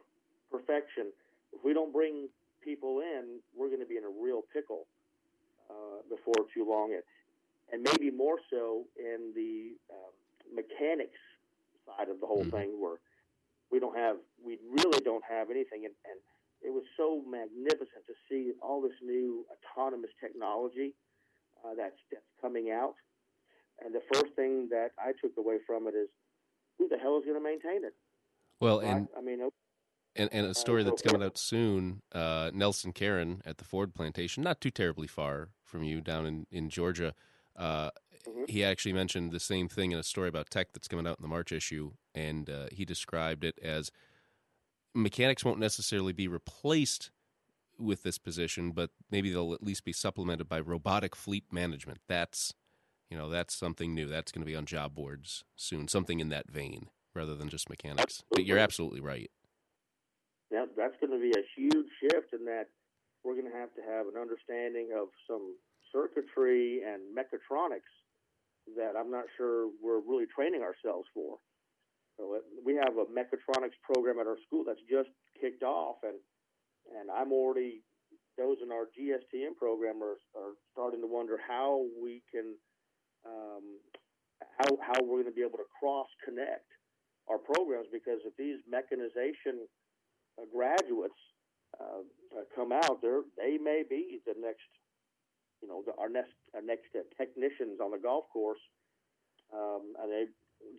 [0.50, 1.12] perfection,
[1.52, 2.30] if we don't bring
[2.64, 4.88] people in, we're going to be in a real pickle
[5.70, 6.96] uh, before too long.
[6.96, 7.04] It,
[7.72, 10.14] and maybe more so in the um,
[10.54, 11.20] mechanics
[11.86, 12.56] side of the whole mm-hmm.
[12.56, 12.98] thing where
[13.72, 16.18] we don't have we really don't have anything and, and
[16.62, 20.94] it was so magnificent to see all this new autonomous technology
[21.64, 22.96] uh, that's that's coming out
[23.84, 26.10] and the first thing that I took away from it is
[26.78, 27.94] who the hell is going to maintain it
[28.60, 29.40] well and I, mean
[30.16, 33.66] and, and a uh, story uh, that's coming out soon uh, Nelson Caron at the
[33.66, 37.14] Ford plantation not too terribly far from you down in, in Georgia
[37.58, 37.90] uh,
[38.28, 38.44] mm-hmm.
[38.48, 41.22] he actually mentioned the same thing in a story about tech that's coming out in
[41.22, 43.92] the March issue, and uh, he described it as
[44.94, 47.12] mechanics won't necessarily be replaced
[47.78, 52.00] with this position, but maybe they'll at least be supplemented by robotic fleet management.
[52.08, 52.54] That's
[53.16, 54.08] you know that's something new.
[54.08, 55.88] That's going to be on job boards soon.
[55.88, 58.20] Something in that vein, rather than just mechanics.
[58.20, 58.36] Absolutely.
[58.36, 59.32] But you're absolutely right.
[60.52, 62.68] Yeah, that's going to be a huge shift in that
[63.24, 65.56] we're going to have to have an understanding of some
[65.96, 67.88] circuitry and mechatronics
[68.76, 71.38] that I'm not sure we're really training ourselves for.
[72.20, 76.20] So it, we have a mechatronics program at our school that's just kicked off, and
[77.00, 77.80] and I'm already
[78.38, 82.60] those in our GSTM program are, are starting to wonder how we can
[83.26, 83.82] um,
[84.58, 86.70] how how we're going to be able to cross connect
[87.28, 89.66] our programs because if these mechanization
[90.38, 91.18] uh, graduates
[91.82, 92.06] uh,
[92.56, 94.70] come out, they they may be the next
[95.62, 98.62] you know, the, our next our next uh, technicians on the golf course,
[99.54, 100.26] um, and they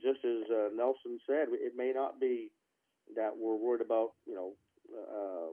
[0.03, 2.51] just as uh, Nelson said, it may not be
[3.15, 4.53] that we're worried about you know
[4.95, 5.51] uh,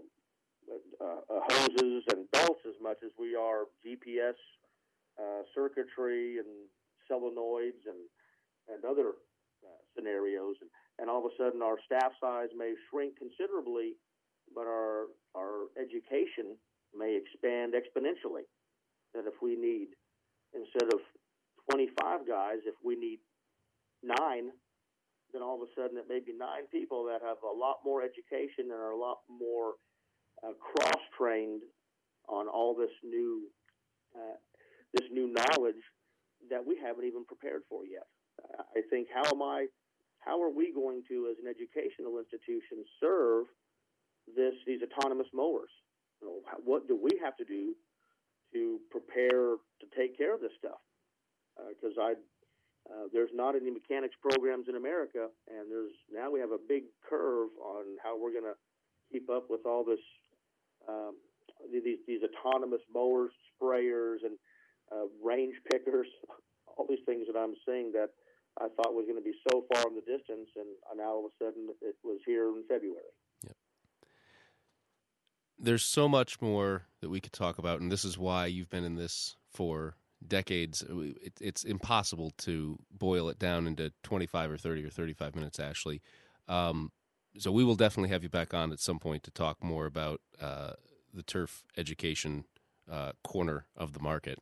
[1.01, 4.37] uh, uh, hoses and belts as much as we are GPS
[5.19, 6.69] uh, circuitry and
[7.09, 8.01] solenoids and
[8.69, 9.19] and other
[9.63, 10.55] uh, scenarios.
[10.61, 13.97] And, and all of a sudden, our staff size may shrink considerably,
[14.53, 16.57] but our our education
[16.95, 18.45] may expand exponentially.
[19.13, 19.93] That if we need
[20.53, 20.99] instead of
[21.71, 23.19] 25 guys, if we need
[24.03, 24.51] nine,
[25.31, 28.01] then all of a sudden it may be nine people that have a lot more
[28.03, 29.73] education and are a lot more
[30.43, 31.61] uh, cross trained
[32.29, 33.49] on all this new
[34.15, 34.37] uh,
[34.93, 35.81] this new knowledge
[36.49, 38.07] that we haven't even prepared for yet.
[38.75, 39.67] I think how am I
[40.19, 43.45] how are we going to as an educational institution serve
[44.35, 45.71] this these autonomous mowers?
[46.21, 47.75] You know, what do we have to do
[48.53, 50.79] to prepare to take care of this stuff?
[51.57, 52.11] Because uh, I
[52.89, 56.83] uh, there's not any mechanics programs in America, and there's now we have a big
[57.07, 58.57] curve on how we're going to
[59.11, 60.03] keep up with all this
[60.87, 61.15] um,
[61.71, 64.37] these these autonomous mowers, sprayers, and
[64.93, 66.07] uh, range pickers,
[66.77, 68.09] all these things that I'm seeing that
[68.59, 71.31] I thought was going to be so far in the distance, and now all of
[71.31, 73.01] a sudden it was here in February.
[73.45, 73.55] Yep.
[75.57, 78.83] There's so much more that we could talk about, and this is why you've been
[78.83, 79.95] in this for
[80.27, 80.83] decades.
[80.87, 86.01] It, it's impossible to boil it down into 25 or 30 or 35 minutes, Ashley.
[86.47, 86.91] Um,
[87.37, 90.21] so we will definitely have you back on at some point to talk more about
[90.39, 90.73] uh,
[91.13, 92.45] the turf education
[92.91, 94.39] uh, corner of the market.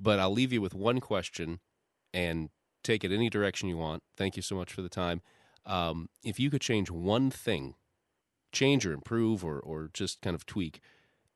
[0.00, 1.60] But I'll leave you with one question
[2.14, 2.50] and
[2.82, 4.02] take it any direction you want.
[4.16, 5.22] Thank you so much for the time.
[5.66, 7.74] Um, if you could change one thing,
[8.52, 10.80] change or improve or, or just kind of tweak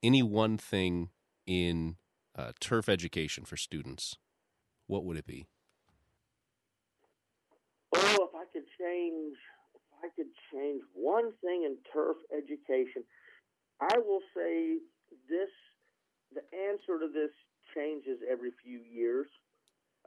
[0.02, 1.10] any one thing
[1.46, 1.96] in
[2.36, 4.16] uh, turf education for students,
[4.86, 5.46] what would it be?
[7.94, 9.36] Oh, if I could change,
[9.74, 13.04] if I could change one thing in turf education,
[13.80, 14.78] I will say
[15.28, 15.50] this:
[16.32, 17.30] the answer to this
[17.74, 19.26] changes every few years.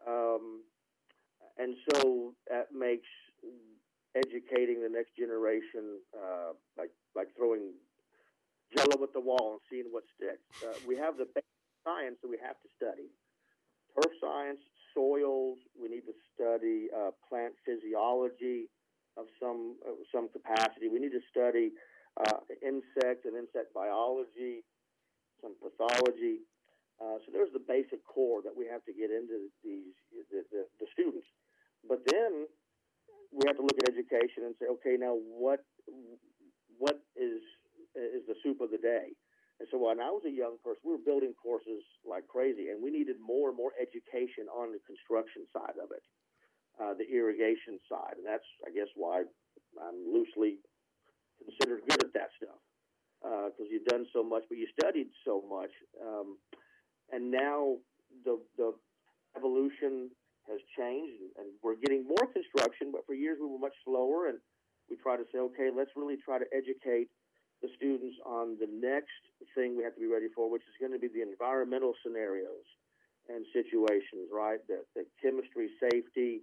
[0.08, 0.64] Um,
[1.58, 3.08] and so that makes
[4.16, 7.74] educating the next generation uh, like like throwing
[8.76, 10.44] jello at the wall and seeing what sticks.
[10.64, 11.28] Uh, we have the
[11.84, 13.12] science that we have to study:
[13.96, 14.60] turf science,
[14.94, 15.58] soils.
[15.80, 18.68] We need to study uh, plant physiology
[19.18, 19.76] of some
[20.14, 20.88] some capacity.
[20.88, 21.72] We need to study
[22.20, 24.64] uh, insect and insect biology,
[25.42, 26.48] some pathology.
[26.96, 29.92] Uh, so there's the basic core that we have to get into these
[30.32, 31.28] the, the, the students.
[31.84, 32.48] But then
[33.36, 35.60] we have to look at education and say, okay, now what
[36.80, 37.44] what is
[37.96, 39.12] is the soup of the day?
[39.60, 42.84] And so when I was a young person, we were building courses like crazy, and
[42.84, 46.04] we needed more and more education on the construction side of it,
[46.76, 49.24] uh, the irrigation side, and that's I guess why
[49.80, 50.64] I'm loosely
[51.44, 52.60] considered good at that stuff
[53.22, 55.72] because uh, you've done so much, but you studied so much.
[55.98, 56.38] Um,
[57.12, 57.78] and now
[58.24, 58.74] the the
[59.38, 60.10] evolution
[60.48, 62.92] has changed, and, we're getting more construction.
[62.92, 64.38] But for years we were much slower, and
[64.90, 67.10] we try to say, okay, let's really try to educate
[67.62, 69.18] the students on the next
[69.56, 72.68] thing we have to be ready for, which is going to be the environmental scenarios
[73.28, 74.60] and situations, right?
[74.68, 76.42] The, the chemistry safety,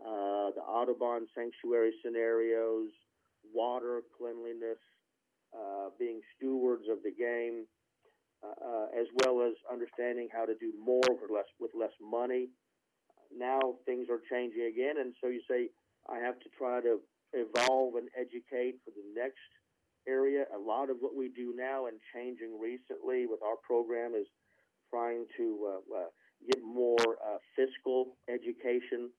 [0.00, 2.90] uh, the Audubon sanctuary scenarios,
[3.54, 4.82] water cleanliness,
[5.54, 7.66] uh, being stewards of the game,
[8.44, 12.48] uh, as well as understanding how to do more with less with less money.
[13.36, 15.68] Now things are changing again, and so you say
[16.08, 17.00] I have to try to
[17.32, 19.50] evolve and educate for the next
[20.08, 20.44] area.
[20.54, 24.26] A lot of what we do now and changing recently with our program is
[24.90, 26.08] trying to uh, uh,
[26.46, 29.10] get more uh, fiscal education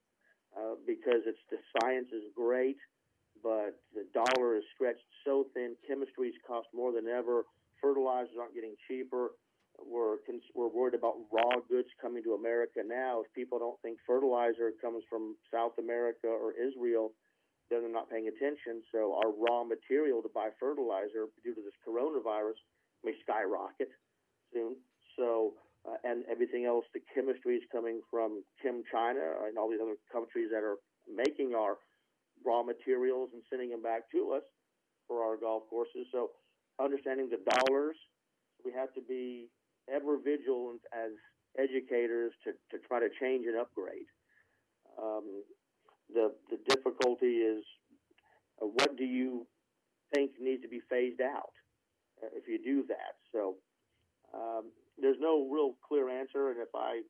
[0.56, 2.78] uh, because it's the science is great,
[3.42, 5.76] but the dollar is stretched so thin.
[5.88, 7.44] Chemistries cost more than ever
[7.80, 9.32] fertilizers aren't getting cheaper.
[9.80, 10.20] We're
[10.54, 13.22] we're worried about raw goods coming to America now.
[13.24, 17.12] If people don't think fertilizer comes from South America or Israel,
[17.70, 18.82] then they're not paying attention.
[18.92, 22.60] So our raw material to buy fertilizer due to this coronavirus
[23.04, 23.88] may skyrocket
[24.52, 24.76] soon.
[25.16, 25.54] So
[25.88, 29.96] uh, and everything else, the chemistry is coming from Chem China and all these other
[30.12, 30.76] countries that are
[31.08, 31.80] making our
[32.44, 34.44] raw materials and sending them back to us
[35.08, 36.04] for our golf courses.
[36.12, 36.30] So
[36.82, 37.96] understanding the dollars.
[38.64, 39.48] We have to be
[39.92, 41.12] ever vigilant as
[41.58, 44.08] educators to, to try to change and upgrade.
[45.00, 45.42] Um,
[46.12, 47.64] the the difficulty is
[48.60, 49.46] uh, what do you
[50.14, 51.52] think needs to be phased out
[52.22, 53.16] uh, if you do that.
[53.32, 53.56] So
[54.34, 57.00] um, there's no real clear answer, and if I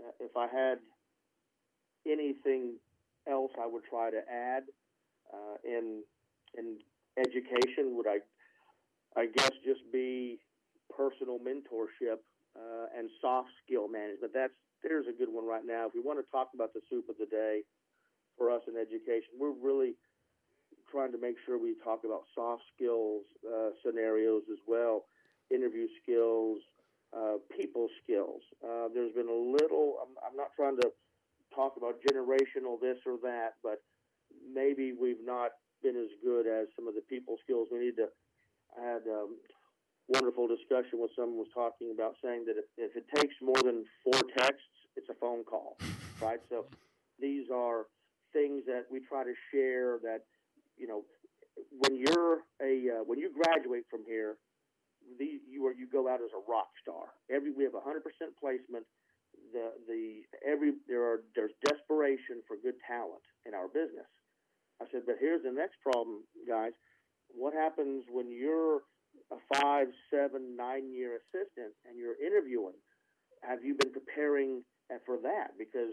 [0.00, 0.78] uh, if I had
[2.06, 2.76] anything
[3.28, 4.62] else, I would try to add
[5.32, 6.02] uh, in
[6.56, 6.78] in
[7.18, 7.96] education.
[7.96, 8.18] Would I
[9.18, 10.38] I guess, just be
[10.96, 12.22] personal mentorship
[12.54, 14.32] uh, and soft skill management.
[14.32, 15.86] That's there's a good one right now.
[15.86, 17.62] If we want to talk about the soup of the day
[18.38, 19.96] for us in education, we're really
[20.90, 25.04] trying to make sure we talk about soft skills uh, scenarios as well,
[25.50, 26.58] interview skills,
[27.10, 28.40] uh, people skills.
[28.62, 29.98] Uh, there's been a little.
[29.98, 30.90] I'm, I'm not trying to
[31.54, 33.82] talk about generational this or that, but
[34.54, 35.50] maybe we've not
[35.82, 37.68] been as good as some of the people skills.
[37.72, 38.06] We need to.
[38.76, 39.36] I had um,
[40.08, 43.84] wonderful discussion with someone was talking about saying that if, if it takes more than
[44.04, 45.76] four texts, it's a phone call,
[46.20, 46.40] right?
[46.48, 46.66] So
[47.20, 47.86] these are
[48.32, 50.24] things that we try to share that
[50.76, 51.04] you know
[51.70, 54.36] when you're a uh, when you graduate from here,
[55.18, 57.14] these you are you go out as a rock star.
[57.30, 58.84] Every we have a hundred percent placement.
[59.52, 64.08] The the every there are there's desperation for good talent in our business.
[64.80, 66.70] I said, but here's the next problem, guys.
[67.34, 68.82] What happens when you're
[69.30, 72.76] a five, seven, nine year assistant and you're interviewing,
[73.42, 74.62] have you been preparing
[75.04, 75.58] for that?
[75.58, 75.92] Because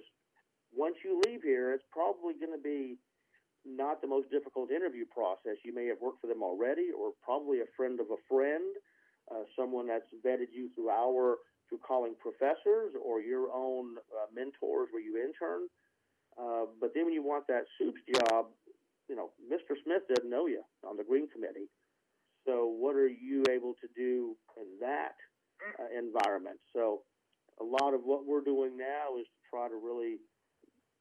[0.74, 2.98] once you leave here, it's probably going to be
[3.66, 5.58] not the most difficult interview process.
[5.64, 8.76] You may have worked for them already, or probably a friend of a friend,
[9.32, 14.88] uh, someone that's vetted you through our through calling professors or your own uh, mentors
[14.92, 15.66] where you intern.
[16.38, 18.46] Uh, but then when you want that supe's job,
[19.10, 19.76] you know, Mr.
[19.84, 21.70] Smith doesn't know you on the green committee.
[22.46, 25.16] So, what are you able to do in that
[25.80, 26.60] uh, environment?
[26.74, 27.02] So,
[27.60, 30.18] a lot of what we're doing now is to try to really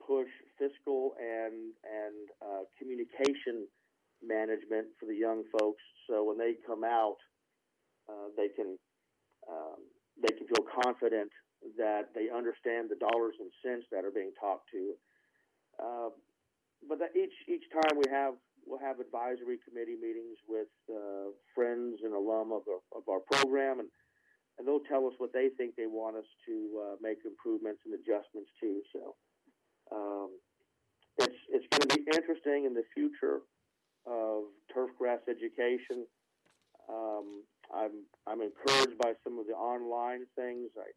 [0.06, 0.28] push
[0.58, 3.66] fiscal and and uh, communication
[4.22, 5.82] management for the young folks.
[6.08, 7.16] So when they come out,
[8.08, 8.76] uh, they can
[9.48, 9.80] um,
[10.20, 11.30] they can feel confident
[11.76, 14.94] that they understand the dollars and cents that are being talked to.
[16.88, 18.34] But that each each time we have
[18.66, 23.80] we'll have advisory committee meetings with uh, friends and alum of, our, of our program,
[23.80, 23.88] and,
[24.58, 27.94] and they'll tell us what they think they want us to uh, make improvements and
[27.94, 28.80] adjustments to.
[28.92, 29.14] So
[29.92, 30.30] um,
[31.18, 33.40] it's it's going to be interesting in the future
[34.06, 36.06] of turf grass education.
[36.88, 40.70] Um, I'm I'm encouraged by some of the online things.
[40.76, 40.88] I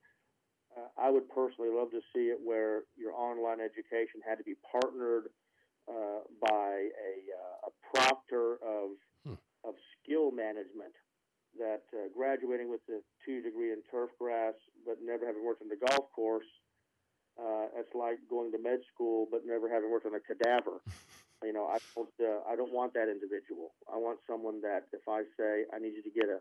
[0.77, 4.55] uh, I would personally love to see it where your online education had to be
[4.71, 5.29] partnered
[5.88, 8.91] uh, by a, uh, a proctor of
[9.25, 9.39] hmm.
[9.63, 10.93] of skill management
[11.57, 14.53] that uh, graduating with a two degree in turf grass
[14.85, 16.47] but never having worked on the golf course
[17.39, 20.81] uh, it's like going to med school but never having worked on a cadaver
[21.43, 25.07] you know I don't uh, I don't want that individual I want someone that if
[25.07, 26.39] I say I need you to get a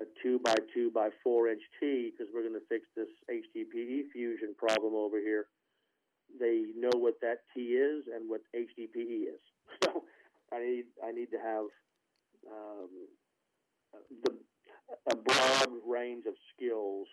[0.00, 4.08] a two by two by four inch tee because we're going to fix this HDPE
[4.12, 5.46] fusion problem over here
[6.38, 9.40] they know what that T is and what HDPE is.
[9.82, 10.04] So
[10.52, 11.64] I need I need to have
[12.46, 12.90] um,
[14.22, 14.32] the,
[15.10, 17.08] a broad range of skills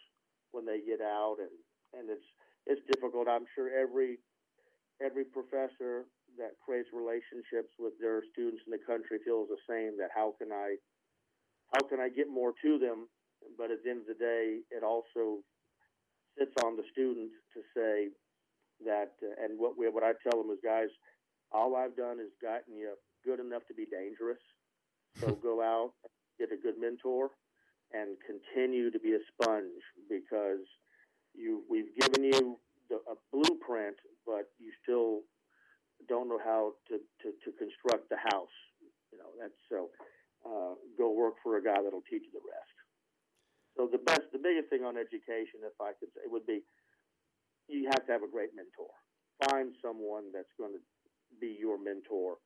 [0.51, 1.55] when they get out, and,
[1.97, 2.25] and it's
[2.67, 3.27] it's difficult.
[3.29, 4.19] I'm sure every
[5.01, 6.05] every professor
[6.37, 9.97] that creates relationships with their students in the country feels the same.
[9.97, 10.75] That how can I
[11.73, 13.07] how can I get more to them?
[13.57, 15.39] But at the end of the day, it also
[16.37, 18.09] sits on the student to say,
[18.85, 20.89] that, uh, and what we, what I tell them is, guys,
[21.51, 22.93] all I've done is gotten you
[23.25, 24.41] good enough to be dangerous.
[25.19, 25.93] So go out,
[26.37, 27.31] get a good mentor,
[27.93, 30.65] and continue to be a sponge because
[31.33, 32.57] you we've given you
[32.89, 35.21] the, a blueprint, but you still
[36.07, 38.57] don't know how to, to, to construct the house.
[39.11, 39.89] You know that's so.
[40.39, 42.71] Uh, go work for a guy that'll teach you the rest.
[43.75, 46.63] So the best, the biggest thing on education, if I could say, would be
[47.69, 48.89] you have to have a great mentor.
[49.49, 50.81] Find someone that's going to
[51.39, 52.37] be your mentor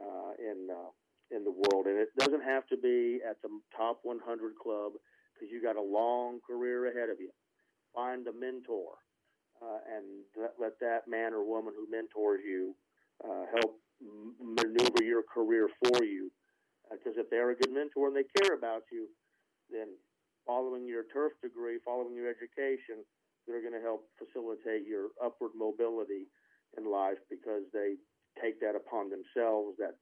[0.00, 0.90] uh, in uh,
[1.30, 4.20] in the world, and it doesn't have to be at the top 100
[4.56, 4.92] club
[5.34, 7.30] because you got a long career ahead of you.
[7.94, 8.98] Find a mentor,
[9.62, 12.74] uh, and th- let that man or woman who mentors you
[13.24, 16.30] uh, help m- maneuver your career for you.
[16.90, 19.08] Because uh, if they're a good mentor and they care about you,
[19.70, 19.88] then
[20.46, 23.04] following your turf degree, following your education,
[23.50, 26.30] that are going to help facilitate your upward mobility
[26.78, 27.98] in life because they
[28.38, 29.98] take that upon themselves that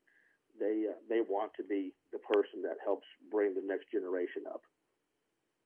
[0.61, 4.61] they uh, they want to be the person that helps bring the next generation up.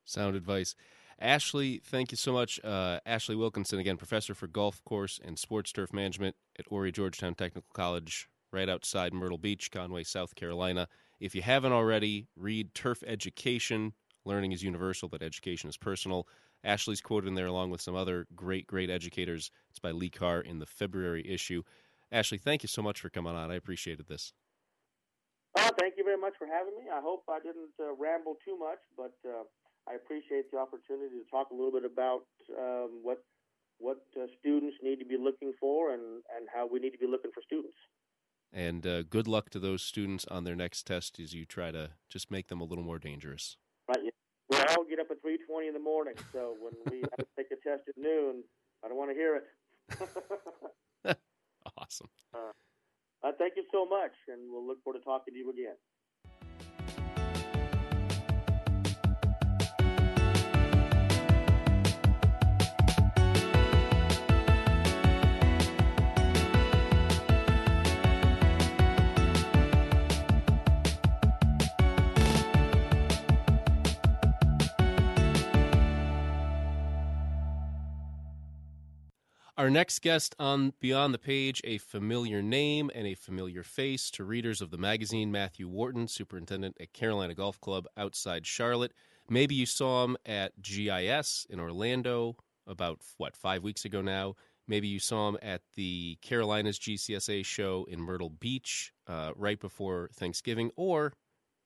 [0.05, 0.75] Sound advice.
[1.19, 2.61] Ashley, thank you so much.
[2.65, 7.35] Uh, Ashley Wilkinson, again, professor for golf course and sports turf management at Horry Georgetown
[7.35, 10.89] Technical College, right outside Myrtle Beach, Conway, South Carolina.
[11.21, 13.93] If you haven't already, read Turf Education.
[14.25, 16.27] Learning is universal, but education is personal.
[16.65, 19.51] Ashley's quoted in there along with some other great, great educators.
[19.71, 21.63] It's by Lee Carr in the February issue.
[22.11, 23.51] Ashley, thank you so much for coming on.
[23.51, 24.33] I appreciated this.
[25.59, 26.91] Oh, thank you very much for having me.
[26.93, 29.45] I hope I didn't uh, ramble too much, but uh,
[29.89, 32.25] I appreciate the opportunity to talk a little bit about
[32.59, 33.25] um, what
[33.79, 37.07] what uh, students need to be looking for and, and how we need to be
[37.07, 37.77] looking for students.
[38.53, 41.91] And uh, good luck to those students on their next test as you try to
[42.09, 43.57] just make them a little more dangerous.
[44.53, 47.27] We all get up at three twenty in the morning, so when we have to
[47.37, 48.45] take a test at noon,
[48.85, 51.17] I don't want to hear it.
[51.79, 52.09] awesome.
[52.35, 52.53] Uh,
[53.25, 55.77] uh, thank you so much, and we'll look forward to talking to you again.
[79.63, 84.25] Our next guest on Beyond the Page, a familiar name and a familiar face to
[84.25, 88.93] readers of the magazine, Matthew Wharton, superintendent at Carolina Golf Club outside Charlotte.
[89.31, 94.35] Maybe you saw him at GIS in Orlando about, what, five weeks ago now.
[94.67, 100.11] Maybe you saw him at the Carolinas GCSA show in Myrtle Beach uh, right before
[100.13, 100.73] Thanksgiving.
[100.75, 101.13] Or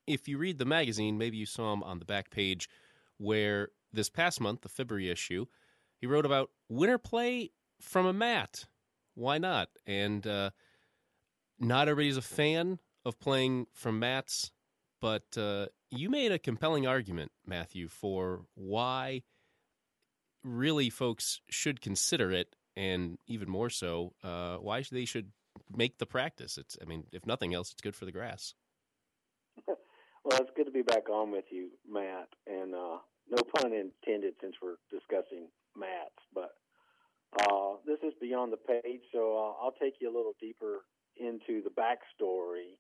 [0.07, 2.69] if you read the magazine, maybe you saw him on the back page
[3.17, 5.47] where this past month, the February issue,
[5.99, 8.67] he wrote about winter play from a mat.
[9.15, 9.69] Why not?
[9.87, 10.51] And uh,
[11.59, 14.51] not everybody's a fan of playing from mats,
[15.01, 19.23] but uh, you made a compelling argument, Matthew, for why
[20.43, 25.33] really folks should consider it, and even more so, uh, why they should
[25.75, 26.59] make the practice.
[26.59, 28.55] It's, I mean, if nothing else, it's good for the grass.
[29.67, 32.99] well, it's good to be back on with you, Matt, and uh,
[33.31, 36.51] no pun intended since we're discussing mats, but
[37.41, 40.85] uh, this is beyond the page, so uh, I'll take you a little deeper
[41.17, 42.77] into the backstory.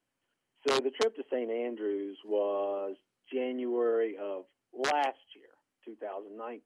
[0.66, 1.50] So the trip to St.
[1.50, 2.96] Andrews was
[3.32, 5.52] January of last year,
[5.84, 6.60] 2019.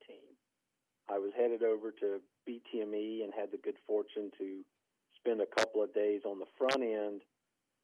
[1.09, 4.63] I was headed over to BTME and had the good fortune to
[5.17, 7.23] spend a couple of days on the front end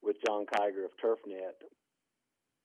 [0.03, 1.59] with John Kiger of TurfNet.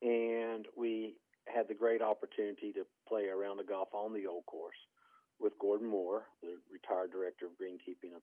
[0.03, 1.15] And we
[1.47, 4.77] had the great opportunity to play around the golf on the old course
[5.41, 8.21] with Gordon Moir, the retired director of greenkeeping of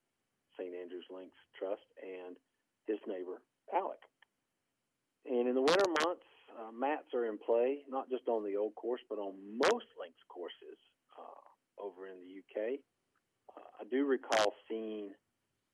[0.57, 0.73] St.
[0.73, 2.35] Andrews Links Trust, and
[2.87, 3.43] his neighbor,
[3.75, 3.99] Alec.
[5.27, 8.73] And in the winter months, uh, mats are in play, not just on the old
[8.75, 9.35] course, but on
[9.69, 10.79] most links courses
[11.19, 12.79] uh, over in the UK.
[13.55, 15.11] Uh, I do recall seeing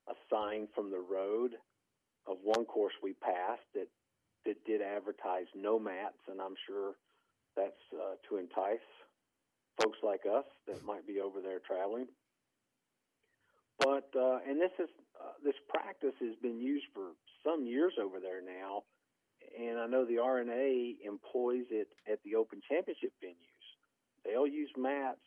[0.10, 1.52] a sign from the road
[2.28, 3.88] of one course we passed that
[4.46, 6.94] that did advertise no mats, and I'm sure
[7.58, 8.86] that's uh, to entice
[9.82, 12.08] folks like us that might be over there traveling.
[13.80, 17.12] But uh, and this is uh, this practice has been used for
[17.44, 18.84] some years over there now,
[19.60, 23.66] and I know the R&A employs it at the Open Championship venues.
[24.24, 25.20] They'll use mats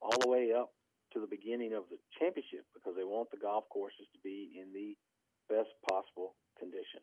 [0.00, 0.70] all the way up
[1.12, 4.72] to the beginning of the championship because they want the golf courses to be in
[4.72, 4.96] the
[5.48, 7.00] best possible condition.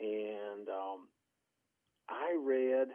[0.00, 1.08] And um,
[2.08, 2.88] I read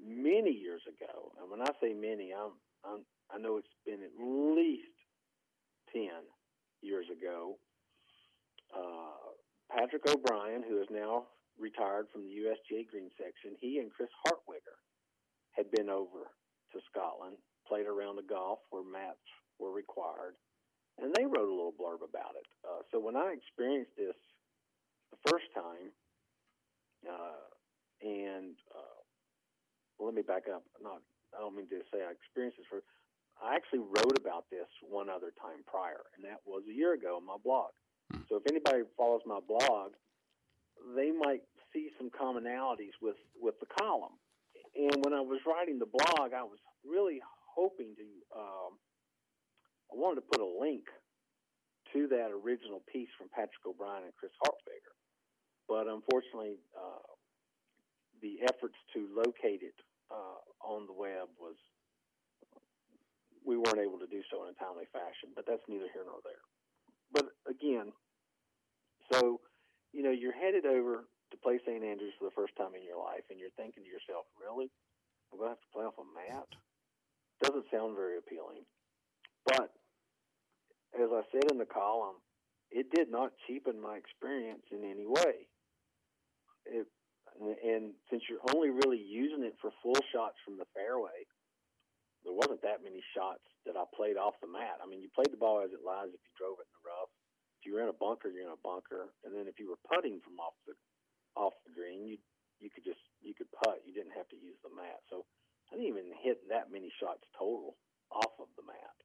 [0.00, 2.52] many years ago, and when I say many, I'm,
[2.84, 4.96] I'm I know it's been at least
[5.92, 6.22] ten
[6.82, 7.58] years ago.
[8.74, 9.34] Uh,
[9.70, 11.26] Patrick O'Brien, who is now
[11.58, 14.78] retired from the USGA Green Section, he and Chris Hartwiger
[15.52, 16.30] had been over
[16.72, 17.36] to Scotland,
[17.66, 19.24] played around the golf where mats
[19.58, 20.36] were required,
[20.98, 22.46] and they wrote a little blurb about it.
[22.62, 24.16] Uh, so when I experienced this
[25.10, 25.90] the first time,
[27.08, 27.48] uh,
[28.02, 28.85] and uh,
[29.98, 30.62] let me back up.
[30.82, 31.00] Not,
[31.36, 32.82] I don't mean to say I experienced this for.
[33.36, 37.20] I actually wrote about this one other time prior, and that was a year ago
[37.20, 37.72] on my blog.
[38.12, 38.24] Hmm.
[38.28, 39.92] So if anybody follows my blog,
[40.96, 44.16] they might see some commonalities with with the column.
[44.76, 47.20] And when I was writing the blog, I was really
[47.54, 48.08] hoping to.
[48.36, 48.76] Um,
[49.92, 50.84] I wanted to put a link
[51.92, 54.96] to that original piece from Patrick O'Brien and Chris Hartwiger,
[55.68, 57.06] but unfortunately, uh,
[58.20, 59.78] the efforts to locate it
[60.62, 61.56] on the web was
[63.46, 66.18] we weren't able to do so in a timely fashion, but that's neither here nor
[66.26, 66.42] there.
[67.14, 67.94] But again,
[69.12, 69.40] so
[69.92, 71.82] you know you're headed over to play St.
[71.82, 74.70] Andrews for the first time in your life, and you're thinking to yourself, "Really,
[75.30, 76.50] I'm going to have to play off a mat?"
[77.40, 78.66] Doesn't sound very appealing,
[79.46, 79.70] but
[80.96, 82.16] as I said in the column,
[82.70, 85.46] it did not cheapen my experience in any way.
[86.64, 86.86] It
[87.40, 91.26] and since you're only really using it for full shots from the fairway,
[92.24, 94.82] there wasn't that many shots that I played off the mat.
[94.82, 96.86] I mean, you played the ball as it lies if you drove it in the
[96.88, 97.12] rough.
[97.60, 99.80] If you were in a bunker, you're in a bunker, and then if you were
[99.86, 100.74] putting from off the
[101.36, 102.08] off the green.
[102.08, 102.16] You
[102.58, 103.84] you could just you could putt.
[103.84, 105.04] You didn't have to use the mat.
[105.12, 105.28] So
[105.68, 107.76] I didn't even hit that many shots total
[108.08, 108.96] off of the mat.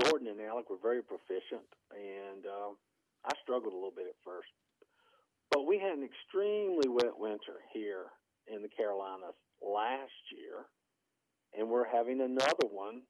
[0.00, 2.72] Gordon and Alec were very proficient, and uh,
[3.26, 4.48] I struggled a little bit at first.
[5.50, 8.06] But we had an extremely wet winter here
[8.46, 10.66] in the Carolinas last year,
[11.58, 13.02] and we're having another one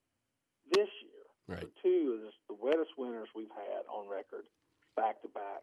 [0.72, 1.56] this year.
[1.56, 1.60] Right.
[1.60, 4.44] So two is the wettest winters we've had on record,
[4.96, 5.62] back to back.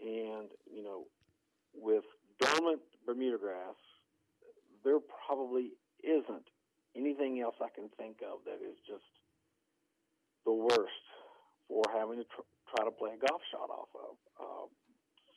[0.00, 1.04] And you know,
[1.74, 2.04] with
[2.40, 3.78] dormant Bermuda grass,
[4.84, 5.72] there probably
[6.02, 6.46] isn't
[6.96, 9.06] anything else I can think of that is just
[10.46, 11.04] the worst
[11.68, 14.16] for having to tr- try to play a golf shot off of.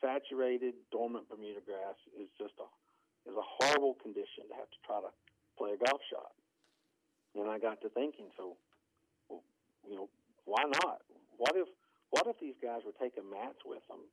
[0.01, 2.67] Saturated, dormant Bermuda grass is just a
[3.27, 5.11] is a horrible condition to have to try to
[5.59, 6.31] play a golf shot.
[7.35, 8.55] And I got to thinking, so
[9.29, 10.09] you know,
[10.45, 11.01] why not?
[11.37, 11.67] What if
[12.09, 14.05] what if these guys were taking mats with them,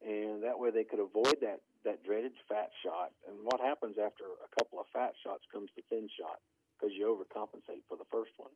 [0.00, 3.12] and that way they could avoid that that dreaded fat shot?
[3.28, 6.40] And what happens after a couple of fat shots comes the thin shot
[6.76, 8.54] because you overcompensate for the first one.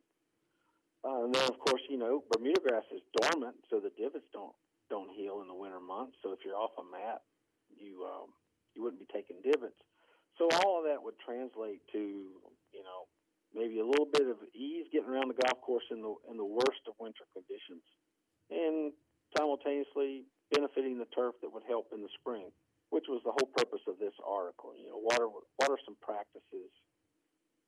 [0.99, 4.55] Uh, and then, of course, you know Bermuda grass is dormant, so the divots don't
[4.89, 6.17] don't heal in the winter months.
[6.21, 7.21] So if you're off a mat,
[7.69, 8.33] you um,
[8.73, 9.79] you wouldn't be taking divots.
[10.37, 12.01] So all of that would translate to
[12.73, 13.09] you know
[13.53, 16.45] maybe a little bit of ease getting around the golf course in the in the
[16.45, 17.85] worst of winter conditions,
[18.49, 18.93] and
[19.37, 22.49] simultaneously benefiting the turf that would help in the spring,
[22.89, 24.73] which was the whole purpose of this article.
[24.73, 26.73] You know, what are what are some practices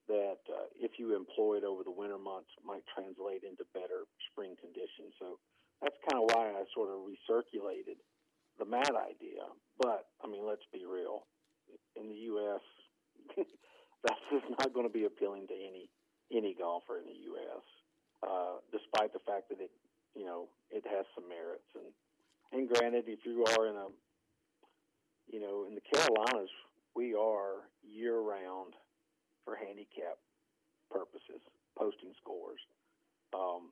[0.09, 5.13] that uh, if you employed over the winter months might translate into better spring conditions.
[5.21, 5.37] So
[5.81, 7.97] that's kind of why I sort of recirculated
[8.59, 9.49] the mat idea.
[9.79, 11.25] But I mean, let's be real.
[11.95, 12.61] In the U.S.,
[14.03, 15.89] that's just not going to be appealing to any
[16.31, 17.65] any golfer in the U.S.
[18.21, 19.71] Uh, despite the fact that it,
[20.15, 21.67] you know, it has some merits.
[21.75, 21.89] And
[22.53, 23.87] and granted, if you are in a,
[25.31, 26.51] you know, in the Carolinas,
[26.95, 28.75] we are year round
[29.43, 30.19] for handicap
[30.91, 31.41] purposes,
[31.77, 32.59] posting scores.
[33.33, 33.71] Um,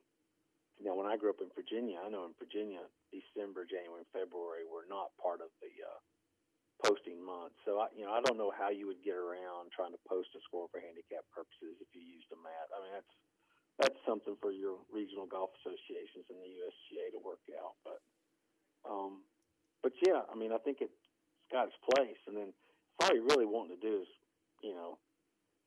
[0.80, 2.80] you know, when I grew up in Virginia, I know in Virginia,
[3.12, 6.00] December, January, and February were not part of the uh,
[6.80, 7.60] posting months.
[7.68, 10.32] So, I, you know, I don't know how you would get around trying to post
[10.32, 12.72] a score for handicap purposes if you used a mat.
[12.72, 13.14] I mean, that's
[13.76, 17.76] that's something for your regional golf associations and the USGA to work out.
[17.84, 18.00] But,
[18.84, 19.24] um,
[19.84, 21.00] but yeah, I mean, I think it's
[21.48, 22.20] got its place.
[22.28, 22.52] And then
[23.00, 24.10] all you really want to do is,
[24.60, 25.00] you know,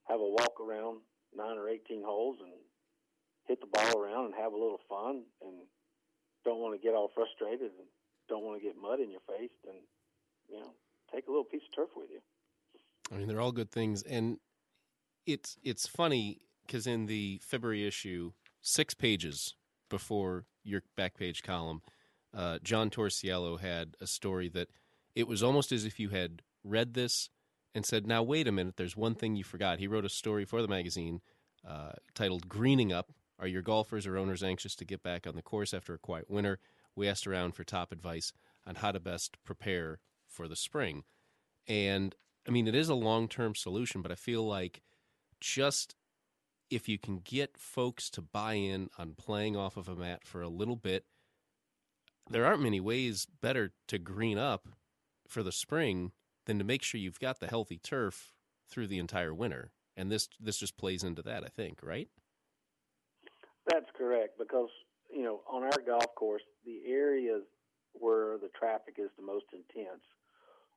[0.06, 1.02] have a walk around
[1.34, 2.54] nine or 18 holes and
[3.48, 5.54] hit the ball around and have a little fun and
[6.46, 7.88] don't want to get all frustrated and
[8.30, 9.76] don't want to get mud in your face, then,
[10.50, 10.72] you know,
[11.14, 12.20] take a little piece of turf with you.
[13.12, 14.02] I mean, they're all good things.
[14.04, 14.38] And
[15.26, 18.32] it's, it's funny because in the February issue,
[18.62, 19.56] six pages
[19.90, 21.82] before your back page column,
[22.36, 24.70] uh, John Torsiello had a story that
[25.16, 27.30] it was almost as if you had read this
[27.76, 30.46] and said, "Now wait a minute, there's one thing you forgot." He wrote a story
[30.46, 31.22] for the magazine
[31.68, 33.12] uh, titled "Greening Up."
[33.44, 36.30] Are your golfers or owners anxious to get back on the course after a quiet
[36.30, 36.60] winter?
[36.96, 38.32] We asked around for top advice
[38.66, 41.04] on how to best prepare for the spring.
[41.68, 42.16] And
[42.48, 44.82] I mean, it is a long term solution, but I feel like
[45.42, 45.98] just
[46.70, 50.42] if you can get folks to buy in on playing off of a mat for
[50.42, 51.04] a little bit,
[52.30, 54.70] there aren't many ways better to green up
[55.28, 56.14] for the spring
[56.46, 58.32] than to make sure you've got the healthy turf
[58.70, 59.74] through the entire winter.
[59.98, 62.08] And this this just plays into that, I think, right?
[63.68, 64.70] That's correct because
[65.14, 67.44] you know on our golf course, the areas
[67.94, 70.04] where the traffic is the most intense,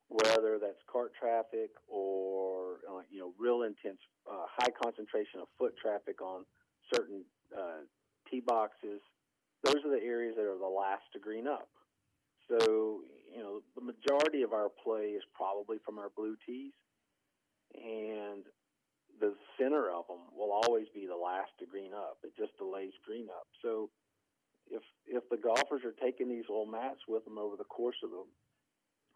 [0.09, 3.99] whether that's cart traffic or uh, you know real intense,
[4.31, 6.45] uh, high concentration of foot traffic on
[6.95, 7.25] certain
[7.57, 7.83] uh,
[8.31, 9.01] tee boxes,
[9.65, 11.69] those are the areas that are the last to green up.
[12.49, 13.01] So
[13.35, 16.73] you know, the majority of our play is probably from our blue tees,
[17.75, 18.45] and
[19.21, 22.19] the center of them will always be the last to green up.
[22.25, 23.47] It just delays green up.
[23.63, 23.91] So
[24.71, 28.11] if if the golfers are taking these little mats with them over the course of
[28.11, 28.25] the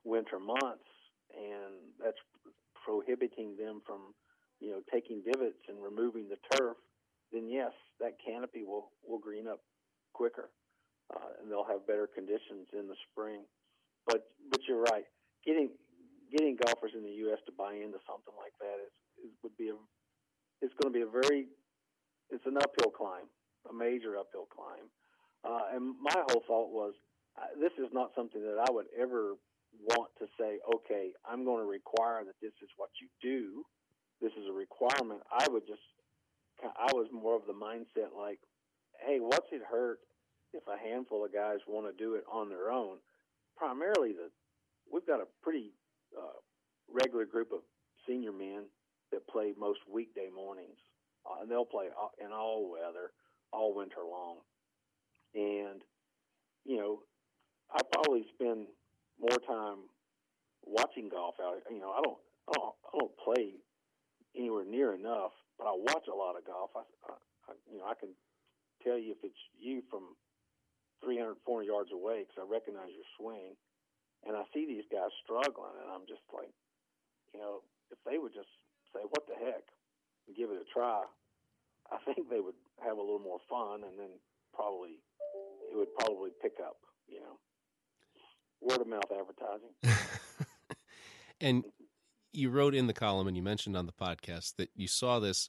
[0.05, 0.89] winter months,
[1.35, 2.21] and that's
[2.85, 4.15] prohibiting them from
[4.61, 6.77] you know taking divots and removing the turf,
[7.33, 9.61] then yes, that canopy will will green up
[10.13, 10.51] quicker,
[11.15, 13.43] uh, and they'll have better conditions in the spring.
[14.07, 15.05] But but you're right.
[15.45, 15.71] Getting
[16.31, 17.39] getting golfers in the U.S.
[17.47, 18.95] to buy into something like that is,
[19.25, 19.79] is would be a
[20.61, 21.49] it's going to be a very
[22.31, 23.27] it's an uphill climb,
[23.69, 24.87] a major uphill climb.
[25.43, 26.95] Uh, and my whole thought was,
[27.37, 29.35] uh, this is not something that I would ever
[29.83, 30.61] want to say.
[30.77, 33.65] Okay, I'm going to require that this is what you do.
[34.21, 35.23] This is a requirement.
[35.33, 35.83] I would just,
[36.63, 38.39] I was more of the mindset like,
[39.05, 39.99] hey, what's it hurt
[40.53, 42.99] if a handful of guys want to do it on their own?
[43.61, 44.33] primarily the
[44.91, 45.73] we've got a pretty
[46.17, 46.41] uh,
[46.89, 47.61] regular group of
[48.09, 48.65] senior men
[49.13, 50.79] that play most weekday mornings,
[51.27, 51.87] uh, and they'll play
[52.25, 53.13] in all weather,
[53.53, 54.39] all winter long.
[55.35, 55.83] And
[56.65, 57.01] you know,
[57.73, 58.67] I probably spend
[59.19, 59.89] more time
[60.65, 61.59] watching golf out.
[61.71, 63.55] You know, I don't, I don't, I don't play
[64.37, 66.71] anywhere near enough, but I watch a lot of golf.
[66.77, 68.11] I, I you know, I can
[68.83, 70.17] tell you if it's you from
[71.05, 73.57] 300, 400 yards away because I recognize your swing.
[74.29, 76.53] And I see these guys struggling, and I'm just like,
[77.33, 78.53] you know, if they would just
[78.93, 79.65] say, what the heck,
[80.27, 81.03] and give it a try,
[81.91, 84.11] I think they would have a little more fun, and then
[84.55, 85.01] probably
[85.71, 86.77] it would probably pick up,
[87.09, 87.39] you know.
[88.61, 90.07] Word of mouth advertising.
[91.41, 91.65] and
[92.33, 95.49] you wrote in the column and you mentioned on the podcast that you saw this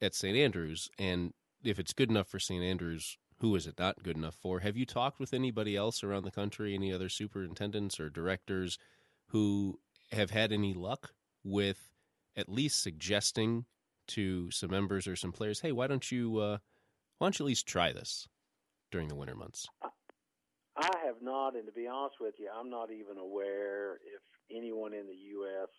[0.00, 0.36] at St.
[0.36, 1.32] Andrews, and
[1.64, 2.62] if it's good enough for St.
[2.62, 4.60] Andrews, who is it not good enough for?
[4.60, 8.78] Have you talked with anybody else around the country, any other superintendents or directors
[9.28, 9.78] who
[10.12, 11.10] have had any luck
[11.44, 11.85] with
[12.36, 13.64] at least suggesting
[14.08, 16.58] to some members or some players, hey, why don't you uh,
[17.18, 18.28] why don't you at least try this
[18.90, 19.68] during the winter months?
[20.76, 24.20] I have not, and to be honest with you, I'm not even aware if
[24.52, 25.72] anyone in the U.S.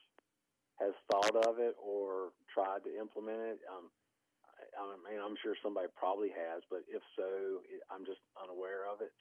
[0.82, 3.60] has thought of it or tried to implement it.
[3.70, 3.93] Um,
[4.74, 7.62] I mean, I'm sure somebody probably has, but if so,
[7.93, 9.14] I'm just unaware of it.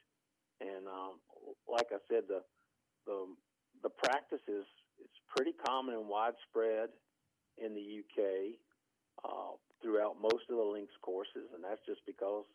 [0.61, 1.21] And um,
[1.69, 2.41] like I said, the
[3.05, 3.29] the
[3.85, 4.65] the practice is
[4.97, 6.89] it's pretty common and widespread
[7.57, 8.57] in the UK
[9.25, 12.45] uh, throughout most of the links courses, and that's just because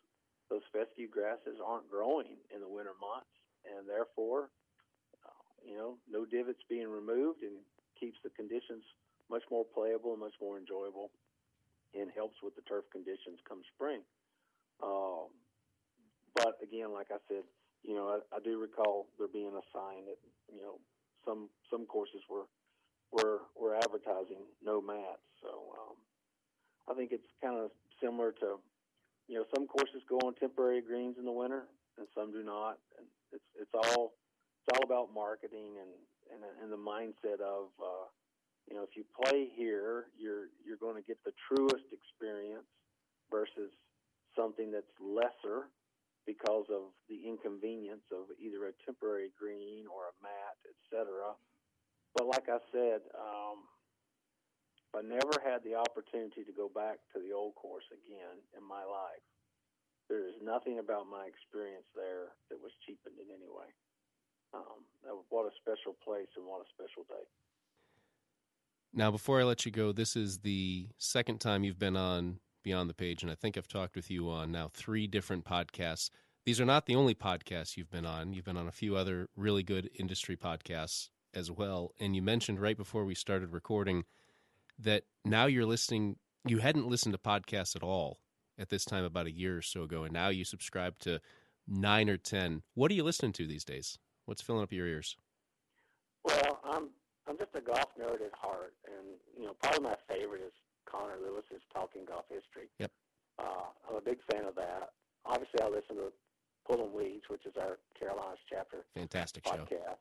[0.49, 3.31] those fescue grasses aren't growing in the winter months,
[3.63, 4.49] and therefore,
[5.23, 7.59] uh, you know, no divots being removed and
[7.99, 8.83] keeps the conditions
[9.29, 11.11] much more playable and much more enjoyable
[11.95, 14.01] and helps with the turf conditions come spring.
[14.81, 15.31] Um,
[16.35, 17.45] but again, like I said,
[17.83, 20.19] you know, I, I do recall there being a sign that
[20.51, 20.79] you know
[21.25, 22.49] some some courses were
[23.13, 25.21] were were advertising no mats.
[25.41, 25.95] So um,
[26.89, 27.69] I think it's kind of
[28.01, 28.57] similar to
[29.29, 32.81] you know some courses go on temporary greens in the winter and some do not.
[32.97, 34.17] And it's it's all
[34.59, 35.93] it's all about marketing and
[36.33, 38.09] and, and the mindset of uh,
[38.69, 42.67] you know, if you play here, you're you're going to get the truest experience
[43.31, 43.71] versus
[44.35, 45.69] something that's lesser
[46.25, 51.35] because of the inconvenience of either a temporary green or a mat, etc.
[52.15, 53.65] But like I said, um,
[54.93, 58.85] I never had the opportunity to go back to the old course again in my
[58.85, 59.25] life.
[60.09, 63.73] There is nothing about my experience there that was cheapened in any way.
[64.53, 64.85] Um,
[65.29, 67.25] what a special place and what a special day.
[68.93, 72.87] Now, before I let you go, this is the second time you've been on Beyond
[72.87, 76.11] the Page, and I think I've talked with you on now three different podcasts.
[76.45, 78.33] These are not the only podcasts you've been on.
[78.33, 81.93] You've been on a few other really good industry podcasts as well.
[81.99, 84.05] And you mentioned right before we started recording
[84.79, 86.17] that now you're listening,
[86.47, 88.19] you hadn't listened to podcasts at all
[88.57, 91.19] at this time about a year or so ago, and now you subscribe to
[91.67, 92.63] nine or 10.
[92.75, 93.97] What are you listening to these days?
[94.25, 95.17] What's filling up your ears?
[96.23, 96.89] Well, I'm
[97.27, 100.53] I'm just a golf nerd at heart, and you know, probably my favorite is
[100.85, 102.69] Connor Lewis's Talking Golf History.
[102.79, 102.91] Yep.
[103.39, 104.91] Uh, I'm a big fan of that.
[105.25, 106.11] Obviously, I listen to
[106.67, 108.85] Pulling Weeds, which is our Carolinas chapter.
[108.93, 109.69] Fantastic podcast.
[109.69, 109.97] show.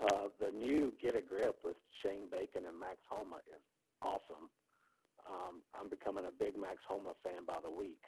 [0.00, 3.62] Uh, the new Get a Grip with Shane Bacon and Max Homa is
[4.00, 4.50] awesome.
[5.28, 8.02] Um, I'm becoming a big Max Homa fan by the week,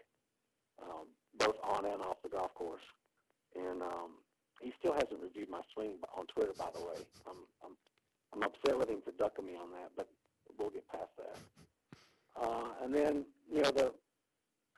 [0.83, 1.07] um,
[1.39, 2.83] both on and off the golf course.
[3.55, 4.19] And um,
[4.61, 6.99] he still hasn't reviewed my swing on Twitter, by the way.
[7.27, 7.77] I'm, I'm
[8.35, 10.09] I'm upset with him for ducking me on that, but
[10.59, 11.39] we'll get past that.
[12.35, 13.95] Uh, and then, you know, the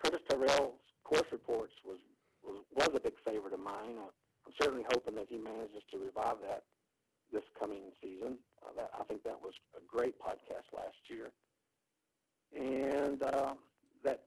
[0.02, 1.96] Curtis Tyrrell's course reports was,
[2.44, 3.96] was, was a big favorite of mine.
[3.96, 4.12] Uh,
[4.44, 6.64] I'm certainly hoping that he manages to revive that
[7.32, 8.38] this coming season.
[8.62, 11.30] Uh, that, I think that was a great podcast last year.
[12.54, 13.54] And uh,
[14.04, 14.22] that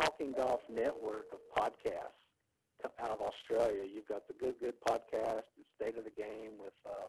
[0.00, 2.22] Talking Golf network of podcasts
[3.00, 6.72] out of Australia, you've got the Good Good podcast, the State of the Game with
[6.86, 7.06] uh,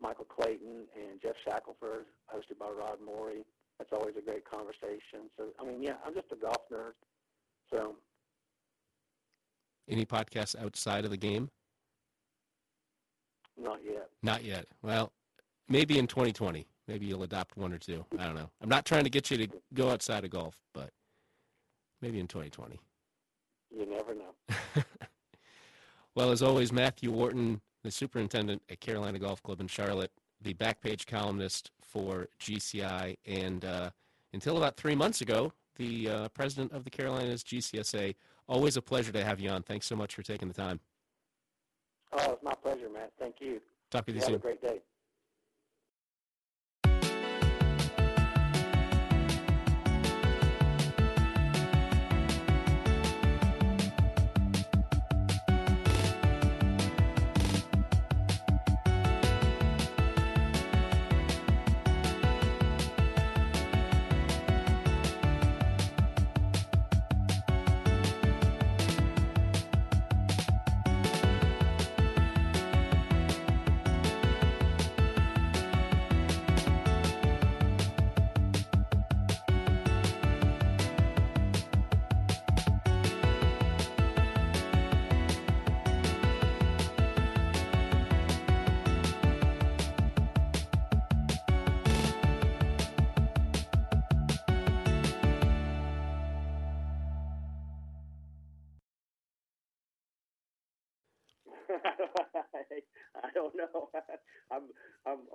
[0.00, 3.44] Michael Clayton and Geoff Shackelford, hosted by Rod Morri.
[3.78, 5.30] That's always a great conversation.
[5.36, 6.92] So, I mean, yeah, I'm just a golf nerd.
[7.70, 7.96] So,
[9.88, 11.50] any podcasts outside of the game?
[13.56, 14.08] Not yet.
[14.22, 14.66] Not yet.
[14.82, 15.12] Well,
[15.68, 16.66] maybe in 2020.
[16.88, 18.04] Maybe you'll adopt one or two.
[18.18, 18.50] I don't know.
[18.60, 20.90] I'm not trying to get you to go outside of golf, but
[22.00, 22.80] maybe in 2020.
[23.70, 24.82] You never know.
[26.14, 30.10] well, as always, Matthew Wharton, the superintendent at Carolina Golf Club in Charlotte,
[30.42, 33.90] the back page columnist for GCI, and uh,
[34.32, 38.14] until about three months ago, the uh, president of the Carolinas GCSA.
[38.48, 39.62] Always a pleasure to have you on.
[39.62, 40.80] Thanks so much for taking the time.
[42.12, 43.12] Oh, it's my pleasure, Matt.
[43.18, 43.60] Thank you.
[43.90, 44.32] Talk with you, you soon.
[44.34, 44.80] Have a great day.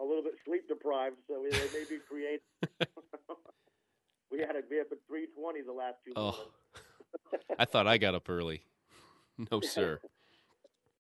[0.08, 2.42] Little bit sleep deprived, so they may be creative.
[4.32, 6.38] we had a we up at three twenty the last two Oh.
[7.60, 8.62] I thought I got up early.
[9.52, 10.00] No, sir.